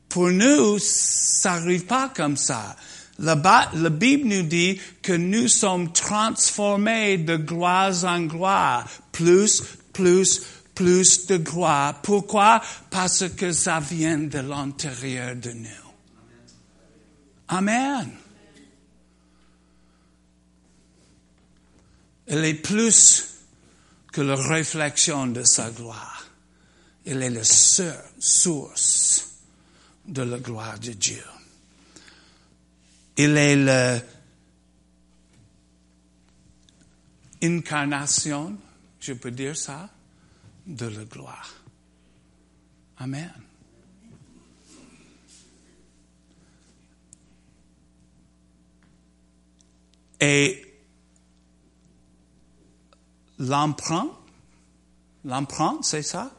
[0.08, 2.76] Pour nous, ça n'arrive pas comme ça.
[3.18, 8.88] La, la, Bible nous dit que nous sommes transformés de gloire en gloire.
[9.12, 10.42] Plus, plus,
[10.74, 12.00] plus de gloire.
[12.02, 12.62] Pourquoi?
[12.90, 15.68] Parce que ça vient de l'intérieur de nous.
[17.48, 18.10] Amen.
[22.26, 23.28] Elle est plus
[24.10, 26.26] que la réflexion de sa gloire.
[27.04, 29.28] Elle est la source
[30.06, 31.22] de la gloire de Dieu.
[33.16, 34.02] Il est
[37.42, 38.56] l'incarnation,
[39.00, 39.90] je peux dire ça,
[40.66, 41.52] de la gloire.
[42.98, 43.32] Amen.
[50.20, 50.64] Et
[53.38, 54.12] l'empreinte,
[55.24, 56.30] l'empreinte, c'est ça?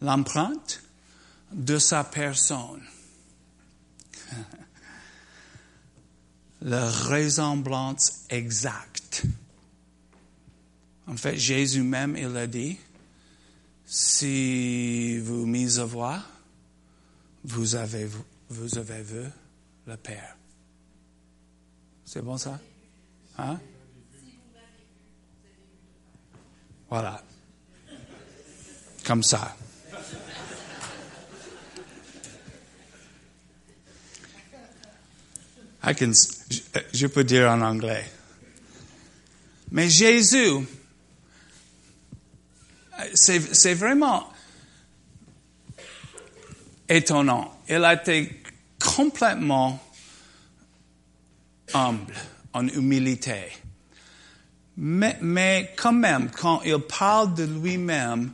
[0.00, 0.82] L'empreinte
[1.52, 2.82] de sa personne
[6.66, 9.22] la ressemblance exacte.
[11.06, 12.76] En fait, Jésus même, il a dit,
[13.84, 16.28] si vous mis à voir,
[17.44, 18.08] vous avez,
[18.48, 19.22] vous avez vu
[19.86, 20.36] le Père.
[22.04, 22.58] C'est bon ça?
[23.38, 23.60] Hein?
[26.90, 27.22] Voilà.
[29.04, 29.56] Comme ça.
[35.94, 36.12] Can,
[36.92, 38.04] je peux dire en anglais.
[39.70, 40.66] Mais Jésus,
[43.14, 44.32] c'est vraiment
[46.88, 47.58] étonnant.
[47.68, 48.42] Il a été
[48.78, 49.82] complètement
[51.74, 52.14] humble,
[52.52, 53.52] en humilité.
[54.76, 58.32] Mais, mais quand même, quand il parle de lui-même,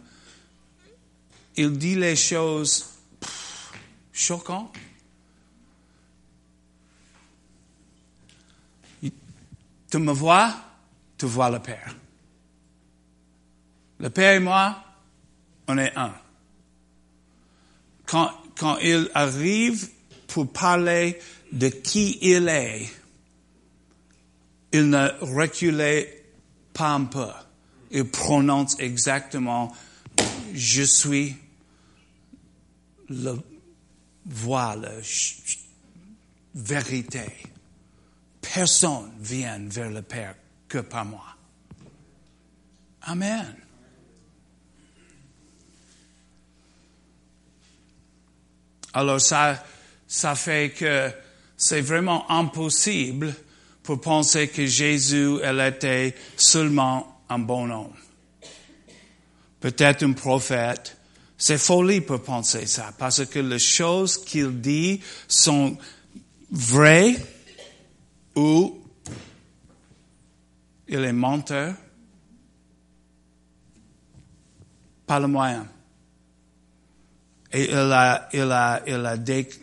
[1.56, 2.86] il dit les choses
[4.12, 4.76] choquantes.
[9.92, 10.54] Tu me vois,
[11.18, 11.94] tu vois le Père.
[13.98, 14.82] Le Père et moi,
[15.68, 16.14] on est un.
[18.06, 19.86] Quand, quand il arrive
[20.28, 21.20] pour parler
[21.52, 22.90] de qui il est,
[24.72, 26.24] il ne reculait
[26.72, 27.28] pas un peu.
[27.90, 29.76] Il prononce exactement,
[30.54, 31.36] je suis
[33.10, 33.36] le
[34.24, 34.92] voix, la
[36.54, 37.51] vérité.
[38.54, 40.34] Personne vient vers le Père
[40.68, 41.24] que par moi.
[43.02, 43.56] Amen.
[48.92, 49.64] Alors ça,
[50.06, 51.10] ça fait que
[51.56, 53.34] c'est vraiment impossible
[53.82, 57.94] pour penser que Jésus, elle était seulement un bon homme.
[59.60, 60.98] Peut-être un prophète.
[61.38, 65.78] C'est folie pour penser ça, parce que les choses qu'il dit sont
[66.50, 67.16] vraies
[68.34, 68.80] ou
[70.88, 71.74] il est menteur.
[75.06, 75.68] Pas le moyen.
[77.52, 79.16] Et il a, il a, il a,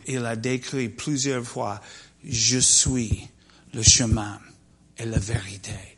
[0.08, 1.82] il a décrit plusieurs fois,
[2.24, 3.28] je suis
[3.74, 4.40] le chemin
[4.98, 5.98] et la vérité.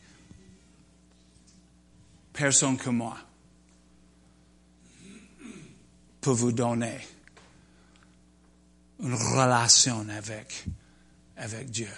[2.31, 3.17] Personne que moi
[6.21, 6.99] peut vous donner
[9.01, 10.65] une relation avec,
[11.35, 11.89] avec Dieu.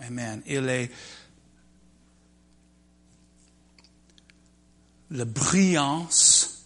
[0.00, 0.42] Amen.
[0.46, 0.90] Il est
[5.10, 6.64] la brillance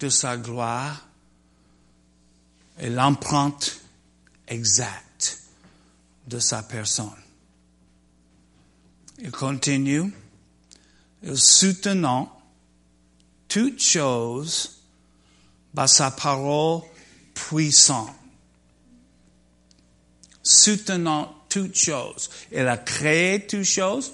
[0.00, 1.06] de sa gloire
[2.78, 3.80] et l'empreinte
[4.48, 5.42] exacte
[6.26, 7.10] de sa personne.
[9.18, 10.12] Il continue,
[11.22, 12.30] il soutenant
[13.48, 14.82] toutes choses
[15.74, 16.82] par sa parole
[17.32, 18.14] puissante.
[20.42, 21.43] Soutenant
[22.52, 24.12] Il a créé toutes choses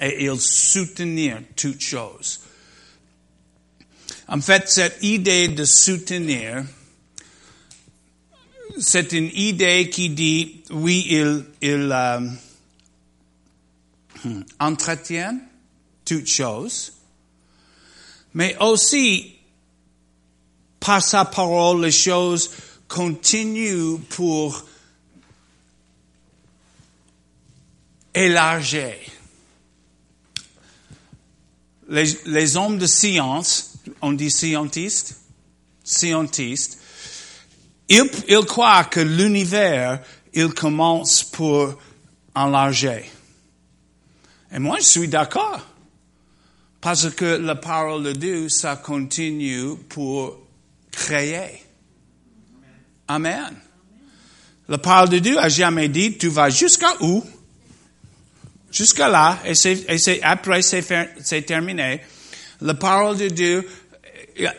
[0.00, 2.40] et il soutenir toutes choses.
[4.28, 6.64] En fait, cette idée de soutenir,
[8.78, 12.30] c'est une idée qui dit, oui, il, euh,
[14.60, 15.38] entretient
[16.04, 16.92] toutes choses,
[18.34, 19.36] mais aussi,
[20.80, 22.50] par sa parole, les choses
[22.88, 24.64] continuent pour
[28.14, 28.94] élargir.
[31.88, 35.20] Les, hommes de science, on dit scientiste,
[35.84, 36.80] scientiste,
[37.88, 41.78] ils, croient que l'univers, il commence pour
[42.34, 43.08] enlarger.
[44.52, 45.60] Et moi, je suis d'accord.
[46.80, 50.38] Parce que la parole de Dieu, ça continue pour
[50.90, 51.65] créer.
[53.08, 53.54] Amen.
[54.68, 57.24] La parole de Dieu a jamais dit, tu vas jusqu'à où?
[58.72, 62.00] Jusqu'à là, et c'est, après c'est terminé.
[62.60, 63.66] La parole de Dieu,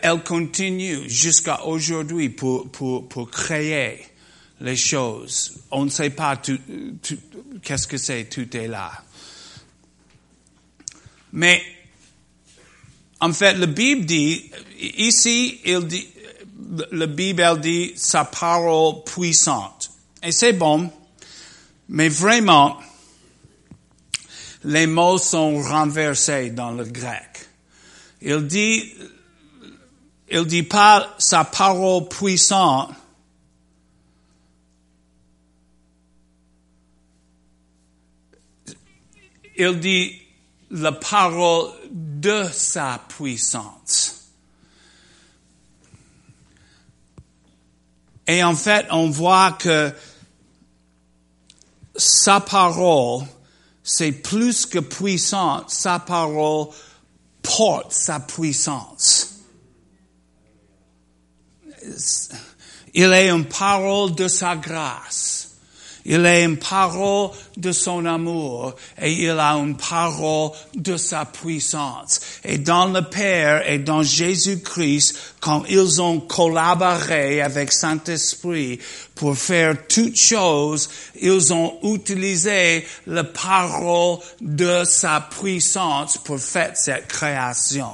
[0.02, 4.06] elle continue jusqu'à aujourd'hui pour, pour, pour créer
[4.62, 5.60] les choses.
[5.72, 6.58] On ne sait pas tout,
[7.62, 8.92] qu'est-ce que c'est, tout est là.
[11.34, 11.62] Mais,
[13.20, 16.08] en fait, la Bible dit, ici, il dit,
[16.92, 19.92] la Bible dit sa parole puissante.
[20.24, 20.92] Et c'est bon,
[21.90, 22.78] mais vraiment,
[24.64, 27.48] les mots sont renversés dans le grec.
[28.22, 28.94] Il dit,
[30.30, 32.92] il dit pas sa parole puissante,
[39.56, 40.22] il dit
[40.72, 44.17] la parole de sa puissance.
[48.28, 49.94] Et en fait, on voit que
[51.96, 53.24] sa parole,
[53.84, 55.64] c'est plus que puissant.
[55.68, 56.68] Sa parole
[57.42, 59.36] porte sa puissance.
[62.94, 65.37] Il est une parole de sa grâce.
[66.10, 72.22] Il a une parole de son amour et il a une parole de sa puissance.
[72.46, 78.80] Et dans le Père et dans Jésus-Christ, quand ils ont collaboré avec Saint-Esprit
[79.16, 80.90] pour faire toutes choses,
[81.20, 87.92] ils ont utilisé la parole de sa puissance pour faire cette création.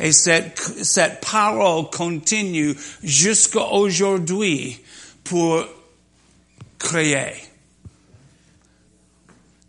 [0.00, 4.80] Et cette, cette parole continue jusqu'à aujourd'hui
[5.22, 5.64] pour
[6.80, 7.51] créer.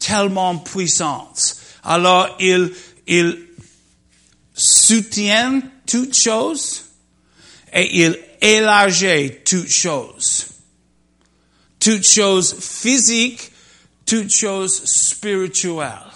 [0.06, 1.56] Tellement puissante.
[1.84, 2.74] Alors, il,
[3.08, 3.48] il
[4.54, 6.84] soutient toutes choses
[7.72, 10.48] et il élargit toutes choses.
[11.80, 13.52] Toutes choses physiques,
[14.06, 16.12] toutes choses spirituelles.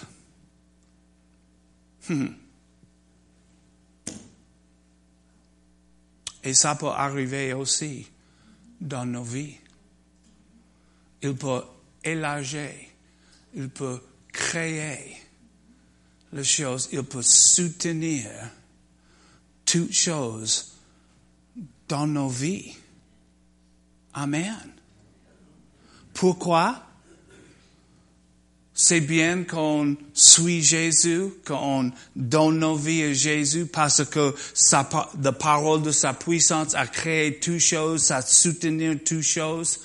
[2.10, 2.28] Hmm.
[6.44, 8.08] Et ça peut arriver aussi
[8.80, 9.56] dans nos vies.
[11.22, 11.64] Il peut
[12.04, 12.72] élargir,
[13.58, 14.00] il peut
[14.32, 15.18] créer
[16.32, 18.30] les choses, il peut soutenir
[19.66, 20.74] toutes choses
[21.88, 22.76] dans nos vies.
[24.14, 24.72] Amen.
[26.14, 26.84] Pourquoi?
[28.76, 34.36] C'est bien qu'on suit Jésus, qu'on donne nos vies à Jésus parce que
[34.72, 39.80] la parole de sa puissance a créé toutes choses, a soutenu toutes choses.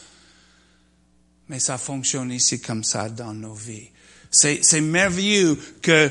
[1.52, 3.90] Mais ça fonctionne ici comme ça dans nos vies.
[4.30, 6.10] C'est merveilleux que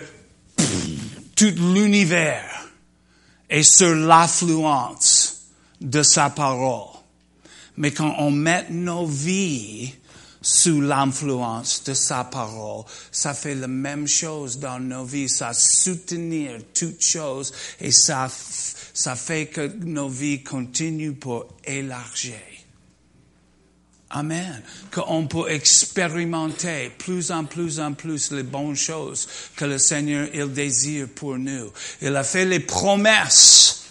[1.36, 2.70] tout l'univers
[3.50, 5.48] est sur l'affluence
[5.82, 6.96] de sa parole.
[7.78, 9.96] Mais quand on met nos vies
[10.44, 12.84] sous l'influence de sa parole.
[13.12, 18.28] Ça fait la même chose dans nos vies, ça soutenir toutes choses et ça,
[18.94, 22.51] ça fait que nos vies continuent pour élargir.
[24.14, 24.62] Amen.
[24.92, 30.52] Qu'on peut expérimenter plus en plus en plus les bonnes choses que le Seigneur, il
[30.52, 31.72] désire pour nous.
[32.02, 33.86] Il a fait les promesses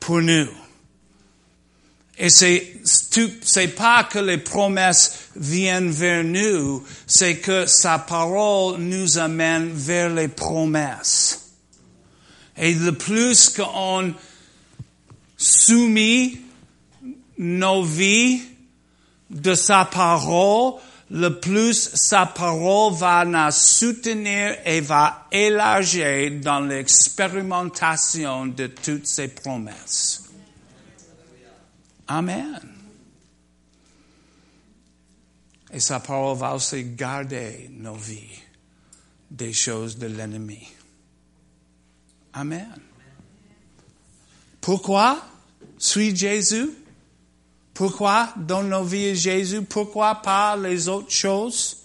[0.00, 0.48] pour nous.
[2.18, 9.18] Et c'est, c'est pas que les promesses viennent vers nous, c'est que sa parole nous
[9.18, 11.50] amène vers les promesses.
[12.56, 14.14] Et le plus qu'on
[15.36, 16.34] soumet
[17.38, 18.42] nos vies
[19.32, 20.74] de sa parole,
[21.10, 29.28] le plus sa parole va nous soutenir et va élargir dans l'expérimentation de toutes ses
[29.28, 30.22] promesses.
[32.08, 32.60] Amen.
[35.72, 38.40] Et sa parole va aussi garder nos vies
[39.30, 40.68] des choses de l'ennemi.
[42.34, 42.78] Amen.
[44.60, 45.18] Pourquoi
[45.78, 46.70] suis Jésus?
[47.74, 49.62] Pourquoi dans nos vies Jésus?
[49.62, 51.78] Pourquoi pas les autres choses?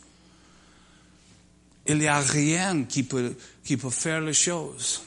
[1.86, 5.02] Il n'y a rien qui peut, qui peut faire les choses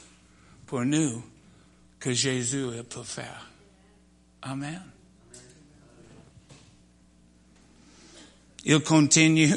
[0.65, 1.23] pour nous
[1.99, 3.47] que Jésus peut faire.
[4.41, 4.81] Amen.
[8.65, 9.53] Il continue.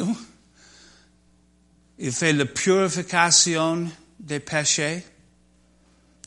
[1.99, 3.89] Il fait la purification
[4.21, 5.05] des péchés.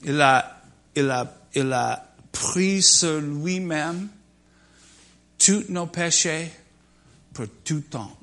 [0.03, 0.61] Il a,
[0.95, 4.09] il a, il a pris sur lui-même
[5.37, 6.51] tous nos péchés
[7.33, 8.17] pour tout temps.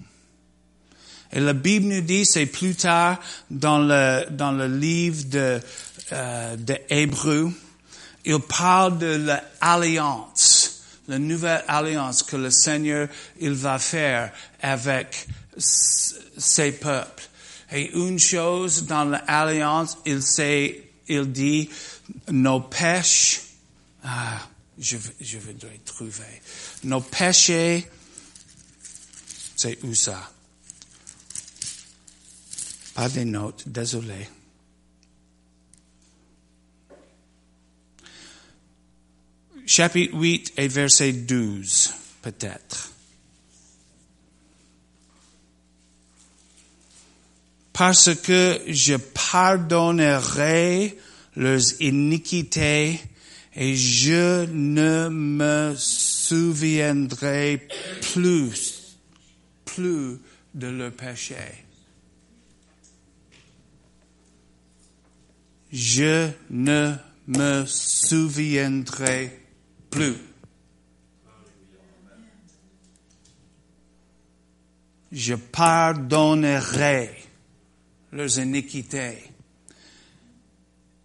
[1.32, 5.60] Et la Bible nous dit, c'est plus tard dans le, dans le livre de,
[6.12, 7.52] euh, de Hébreu,
[8.24, 9.26] il parle de
[9.60, 10.64] l'alliance
[11.08, 13.08] la nouvelle alliance que le Seigneur
[13.40, 17.28] il va faire avec ses peuples.
[17.72, 20.20] Et une chose dans l'alliance, il
[21.06, 21.68] il dit,
[22.30, 23.42] nos péchés,
[24.04, 24.38] ah,
[24.78, 24.96] je,
[25.38, 26.42] voudrais trouver,
[26.84, 27.86] nos péchés,
[29.56, 30.30] c'est où ça?
[32.94, 34.28] Pas des notes, désolé.
[39.66, 42.92] chapitre 8 et verset 12, peut-être.
[47.72, 50.96] Parce que je pardonnerai
[51.34, 53.00] leurs iniquités
[53.56, 57.68] et je ne me souviendrai
[58.12, 58.96] plus,
[60.54, 61.64] de leurs péchés.
[65.72, 66.94] Je ne
[67.26, 69.40] me souviendrai
[69.90, 70.16] plus.
[75.10, 77.10] Je pardonnerai
[78.12, 79.33] leurs iniquités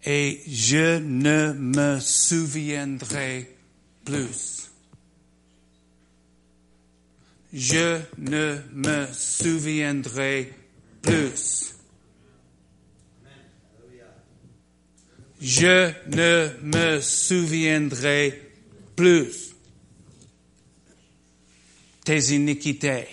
[0.06, 3.56] et je ne me souviendrai
[4.06, 4.60] plus.
[7.54, 10.54] je ne me souviendrai
[11.02, 11.74] plus.
[15.42, 18.52] Je ne me souviendrai
[18.96, 19.56] plus
[22.04, 23.08] tes iniquités,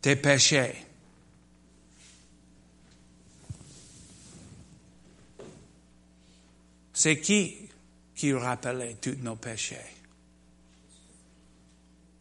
[0.00, 0.74] tes péchés.
[6.98, 7.54] C'est qui
[8.16, 9.76] qui rappelait tous nos péchés?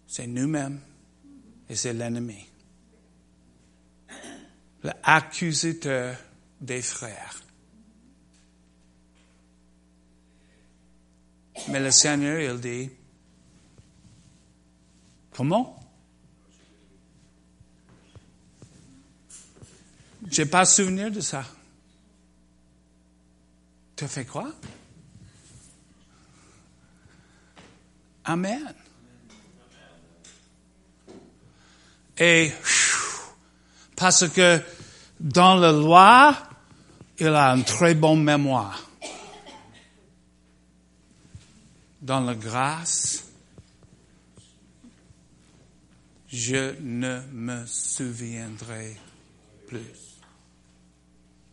[0.05, 0.79] C'est nous-mêmes
[1.67, 2.45] et c'est l'ennemi.
[4.83, 6.15] L'accusateur
[6.61, 7.41] des frères.
[11.69, 12.91] Mais le Seigneur, il dit,
[15.31, 15.75] comment?
[20.29, 21.56] J'ai pas souvenir de ça.
[23.99, 24.51] As fait quoi?
[28.25, 28.73] Amen.
[32.19, 32.51] Et
[33.95, 34.61] parce que
[35.19, 36.35] dans la loi,
[37.17, 38.83] il a une très bonne mémoire.
[42.01, 43.23] Dans la grâce,
[46.27, 48.95] je ne me souviendrai
[49.67, 50.19] plus.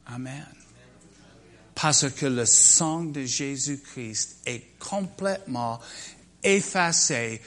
[0.07, 0.47] Amen.
[1.75, 5.81] Parce que le sang de Jésus-Christ est complètement
[6.43, 7.41] effacé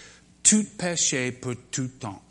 [0.43, 2.21] tout péché pour tout temps.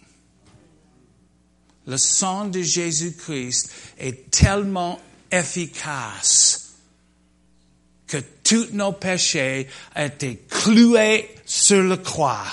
[1.86, 6.74] Le sang de Jésus-Christ est tellement efficace
[8.07, 12.47] que tous nos péchés été cloués sur le croix.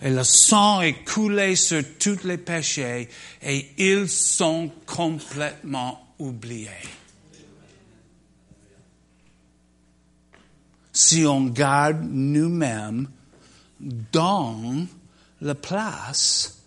[0.00, 3.08] Et le sang est coulé sur tous les péchés
[3.42, 6.68] et ils sont complètement oubliés.
[10.98, 13.08] Si on garde nous-mêmes
[13.78, 14.84] dans
[15.40, 16.58] la place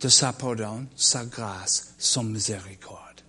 [0.00, 3.20] de sa pardon, sa grâce, son miséricorde.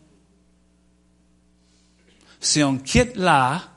[2.39, 3.67] Si on quitte là,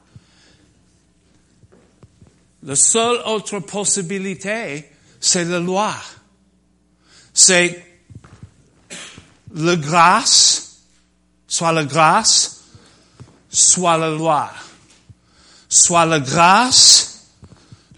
[2.62, 4.88] la seule autre possibilité,
[5.18, 5.92] c'est la loi.
[7.34, 7.84] C'est
[9.52, 10.76] la grâce,
[11.48, 12.66] soit la grâce,
[13.50, 14.48] soit la loi.
[15.74, 17.28] Soit la grâce,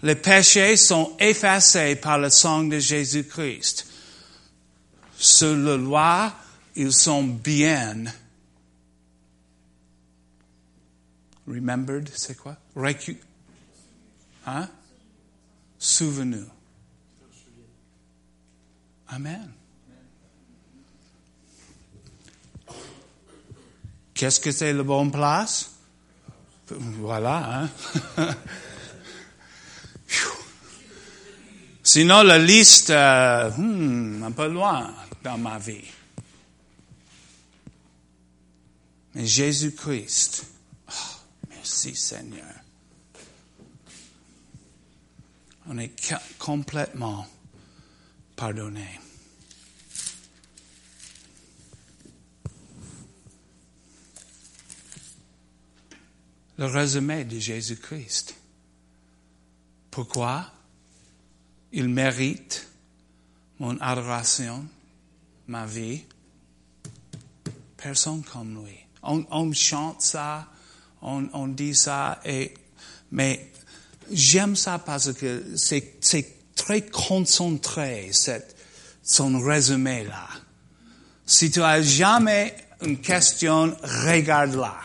[0.01, 3.85] les péchés sont effacés par le sang de Jésus-Christ
[5.17, 6.33] sur la loi,
[6.77, 8.05] ils sont bien.
[11.45, 12.55] Remembered, c'est quoi?
[12.75, 13.19] Recu
[14.45, 14.69] hein?
[15.77, 16.43] Souvenu.
[19.09, 19.51] Amen.
[24.13, 25.74] Qu'est-ce que c'est la bonne place?
[26.69, 27.69] Voilà, hein?
[31.83, 34.93] Sinon, la liste, euh, hmm, un peu loin
[35.23, 35.85] dans ma vie.
[39.13, 40.47] Mais Jésus-Christ,
[40.89, 40.91] oh,
[41.49, 42.53] merci Seigneur.
[45.67, 45.93] On est
[46.39, 47.27] complètement
[48.35, 48.99] pardonné.
[56.57, 58.35] Le résumé de Jésus-Christ.
[59.91, 60.51] Pourquoi
[61.71, 62.67] il mérite
[63.59, 64.65] mon adoration,
[65.47, 66.03] ma vie?
[67.77, 68.75] Personne comme lui.
[69.03, 70.47] On, chante ça,
[71.01, 72.53] on, dit ça, et,
[73.11, 73.51] mais
[74.11, 75.99] j'aime ça parce que c'est,
[76.55, 78.55] très concentré, cette,
[79.03, 80.27] son résumé là.
[81.25, 84.75] Si tu as jamais une question, regarde-la.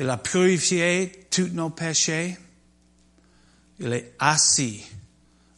[0.00, 2.36] Il a purifié tous nos péchés.
[3.80, 4.84] Il est assis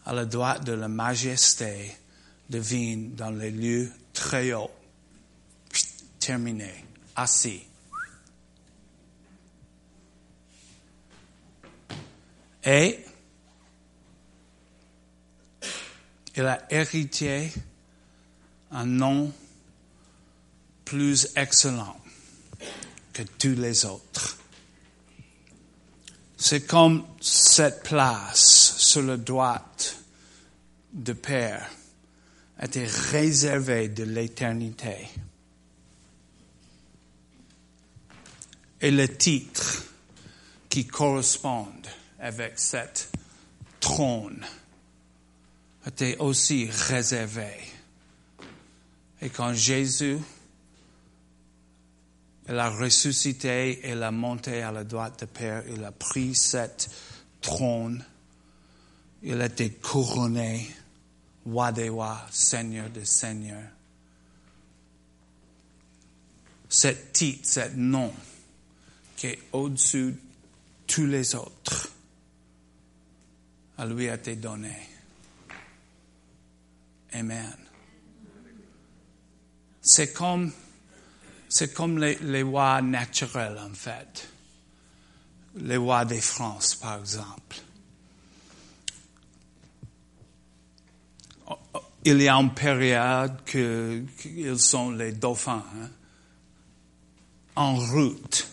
[0.07, 1.95] à la droite de la majesté
[2.49, 4.71] divine dans les lieux très hauts.
[6.19, 6.73] Terminé.
[7.17, 7.63] Assis.
[12.65, 12.99] Et
[16.35, 17.53] il a hérité
[18.71, 19.33] un nom
[20.87, 22.00] plus excellent
[23.13, 24.39] que tous les autres.
[26.37, 29.97] C'est comme cette place sur la droite
[30.93, 31.71] de Père
[32.63, 35.09] était réservée de l'éternité.
[38.81, 39.85] Et le titre
[40.69, 41.69] qui correspond
[42.19, 43.11] avec cette
[43.81, 44.45] trône
[45.87, 47.51] était aussi réservé.
[49.21, 50.19] Et quand Jésus
[52.49, 56.91] Il a ressuscité, il a monté à la droite de Père, il a pris cette
[57.41, 58.05] trône,
[59.23, 60.69] il a été couronné,
[61.45, 63.71] roi des rois, seigneur des seigneurs.
[66.69, 68.13] Cet titre, cet nom
[69.17, 70.19] qui est au-dessus de
[70.87, 71.89] tous les autres,
[73.77, 74.77] à lui a été donné.
[77.13, 77.57] Amen.
[79.81, 80.53] C'est comme,
[81.51, 84.29] c'est comme les, les rois naturels, en fait.
[85.57, 87.57] Les rois des France, par exemple.
[92.05, 95.89] Il y a une période qu'ils sont les dauphins, hein,
[97.57, 98.49] en route.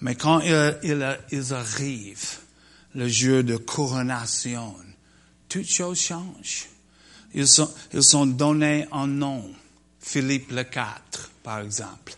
[0.00, 2.38] Mais quand ils, arrivent,
[2.94, 4.74] le jour de couronnation,
[5.50, 6.68] toutes choses changent.
[7.34, 9.54] Ils sont, ils sont donnés un nom.
[10.00, 12.14] Philippe le IV, par exemple.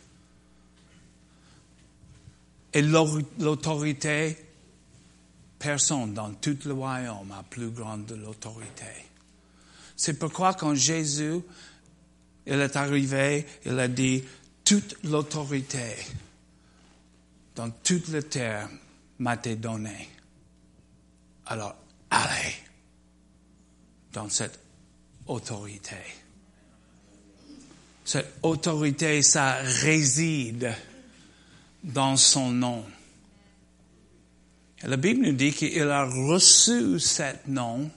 [2.73, 4.37] Et l'autorité,
[5.59, 9.07] personne dans tout le royaume a plus grande de l'autorité.
[9.97, 11.41] C'est pourquoi quand Jésus,
[12.47, 14.25] il est arrivé, il a dit,
[14.65, 15.95] toute l'autorité
[17.55, 18.69] dans toute la terre
[19.19, 20.09] m'a été donnée.
[21.47, 21.77] Alors,
[22.11, 22.55] allez
[24.13, 24.59] dans cette
[25.27, 26.24] autorité.
[28.05, 30.75] Cette autorité, ça réside
[31.83, 32.85] dans son nom.
[34.83, 37.91] Et la Bible nous dit qu'il a reçu cet nom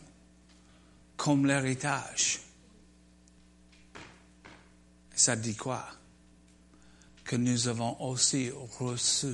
[1.17, 2.39] comme l'héritage.
[5.13, 5.85] Ça dit quoi?
[7.25, 9.33] Que nous avons aussi reçu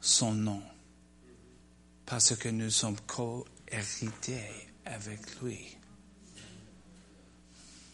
[0.00, 0.62] son nom
[2.06, 4.50] parce que nous sommes co-hérités
[4.84, 5.76] avec lui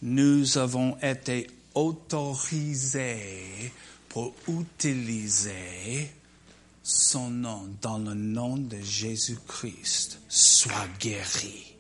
[0.03, 3.73] nous avons été autorisés
[4.09, 6.11] pour utiliser
[6.83, 10.21] son nom dans le nom de Jésus-Christ.
[10.29, 11.75] Sois guéri.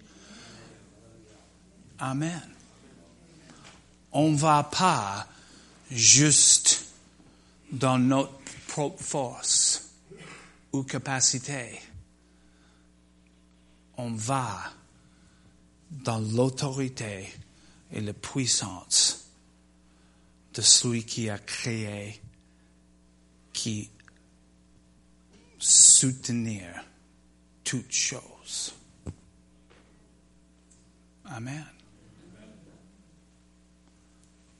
[1.98, 2.48] Amen.
[4.12, 5.26] On ne va pas
[5.90, 6.84] juste
[7.72, 8.32] dans notre
[8.66, 9.90] propre force
[10.72, 11.80] ou capacité.
[13.96, 14.72] On va
[15.90, 17.28] dans l'autorité
[17.92, 19.30] et la puissance
[20.54, 22.20] de celui qui a créé,
[23.52, 23.90] qui
[25.58, 26.84] soutenir
[27.64, 28.74] toutes choses.
[31.24, 31.66] Amen.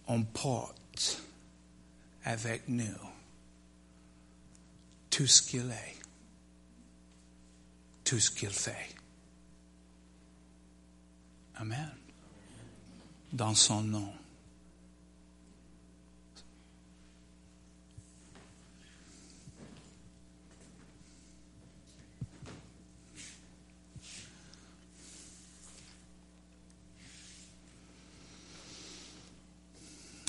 [0.07, 1.23] On porte
[2.25, 2.85] avec nous
[5.11, 5.97] tout ce qu'il est,
[8.05, 8.95] tout ce qu'il fait.
[11.57, 12.08] Amen
[13.33, 14.13] dans son nom.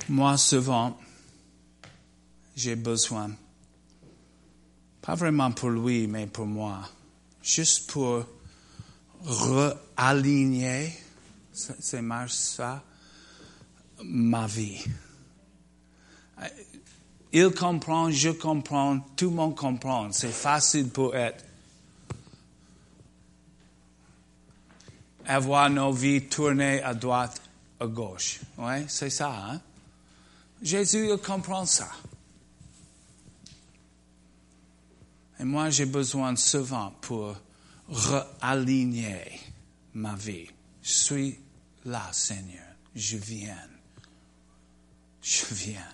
[0.10, 0.98] Moi, souvent,
[2.56, 3.30] j'ai besoin,
[5.02, 6.90] pas vraiment pour lui, mais pour moi,
[7.44, 8.26] juste pour
[9.24, 10.92] réaligner,
[11.54, 12.84] c'est marche ça,
[14.04, 14.84] ma vie.
[17.32, 20.12] Il comprend, je comprends, tout le monde comprend.
[20.12, 21.46] C'est facile pour être.
[25.26, 27.40] Avoir nos vies tournées à droite,
[27.80, 28.40] à gauche.
[28.58, 29.32] Oui, c'est ça.
[29.32, 29.62] Hein?
[30.62, 31.90] Jésus, il comprend ça.
[35.40, 37.36] Et moi, j'ai besoin souvent pour
[37.88, 39.40] réaligner
[39.94, 40.48] ma vie.
[40.82, 41.40] Je suis
[41.86, 42.66] là, Seigneur.
[42.96, 43.56] Je viens
[45.30, 45.94] je viens.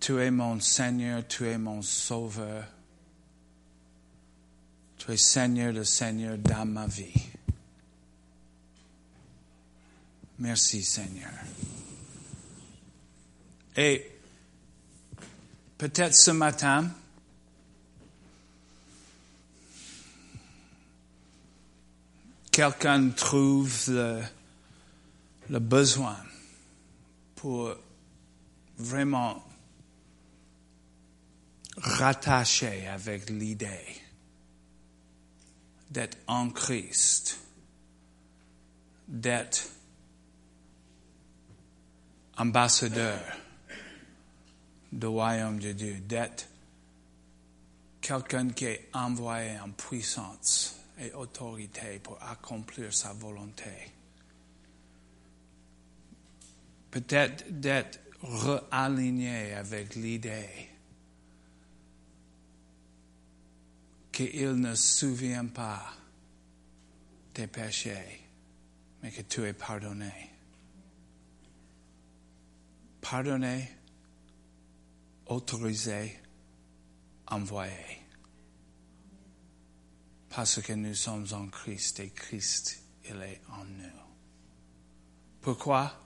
[0.00, 2.64] Tu es mon Seigneur, tu es mon Sauveur.
[4.98, 7.14] Tu es Seigneur le Seigneur dans ma vie.
[10.40, 11.30] Merci Seigneur.
[13.76, 14.10] Et
[15.78, 16.90] peut-être ce matin,
[22.50, 24.22] quelqu'un trouve le,
[25.48, 26.18] le besoin
[27.42, 27.74] pour
[28.78, 29.42] vraiment
[31.76, 34.00] rattacher avec l'idée
[35.90, 37.40] d'être en Christ,
[39.08, 39.68] d'être
[42.36, 43.18] ambassadeur
[44.92, 46.46] du royaume de Dieu, d'être
[48.00, 53.92] quelqu'un qui est envoyé en puissance et autorité pour accomplir sa volonté
[56.92, 60.68] peut-être d'être réaligner avec l'idée
[64.12, 65.94] qu'il ne se souvient pas
[67.32, 68.20] tes péchés,
[69.02, 70.12] mais que tu es pardonné.
[73.00, 73.68] Pardonné,
[75.26, 76.20] autorisé,
[77.26, 78.02] envoyé.
[80.28, 84.02] Parce que nous sommes en Christ et Christ, il est en nous.
[85.40, 86.02] Pourquoi?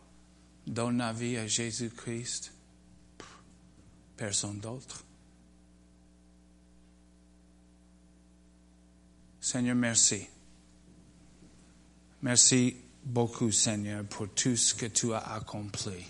[0.66, 2.52] Donne la vie à Jésus-Christ?
[4.16, 5.04] Personne d'autre.
[9.40, 10.26] Seigneur, merci.
[12.22, 16.04] Merci beaucoup, Seigneur, pour tout ce que tu as accompli.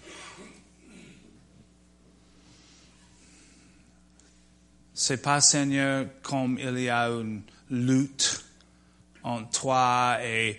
[4.94, 8.44] C'est pas, Seigneur, comme il y a une lutte
[9.22, 10.58] entre toi et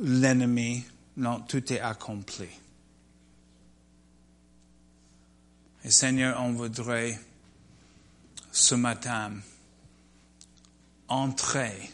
[0.00, 0.84] l'ennemi.
[1.16, 2.48] Non, tout est accompli.
[5.86, 7.16] Et Seigneur, on voudrait
[8.50, 9.34] ce matin
[11.06, 11.92] entrer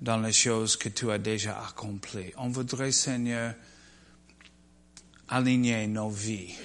[0.00, 2.32] dans les choses que tu as déjà accomplies.
[2.36, 3.54] On voudrait, Seigneur,
[5.28, 6.56] aligner nos vies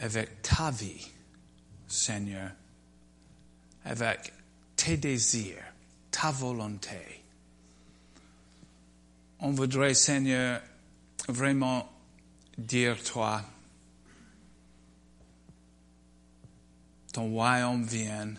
[0.00, 1.08] avec ta vie,
[1.88, 2.50] Seigneur,
[3.86, 4.34] avec
[4.76, 5.64] tes désirs,
[6.10, 7.22] ta volonté.
[9.38, 10.60] On voudrait, Seigneur,
[11.26, 11.90] vraiment
[12.58, 13.42] dire, toi,
[17.14, 18.36] ton royaume vienne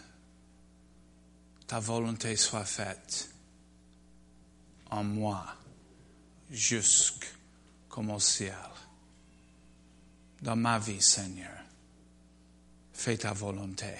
[1.65, 3.29] ta volonté soit faite
[4.91, 5.47] en moi
[6.51, 8.53] jusqu'au au ciel.
[10.41, 11.57] Dans ma vie, Seigneur,
[12.91, 13.93] fais ta volonté.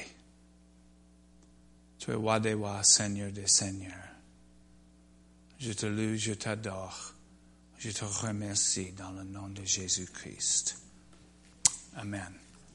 [1.97, 3.93] Tu es roi des rois, Seigneur des seigneurs.
[5.57, 7.13] Je te loue, je t'adore.
[7.77, 10.77] Je te remercie dans le nom de Jésus-Christ.
[11.95, 12.44] Amen.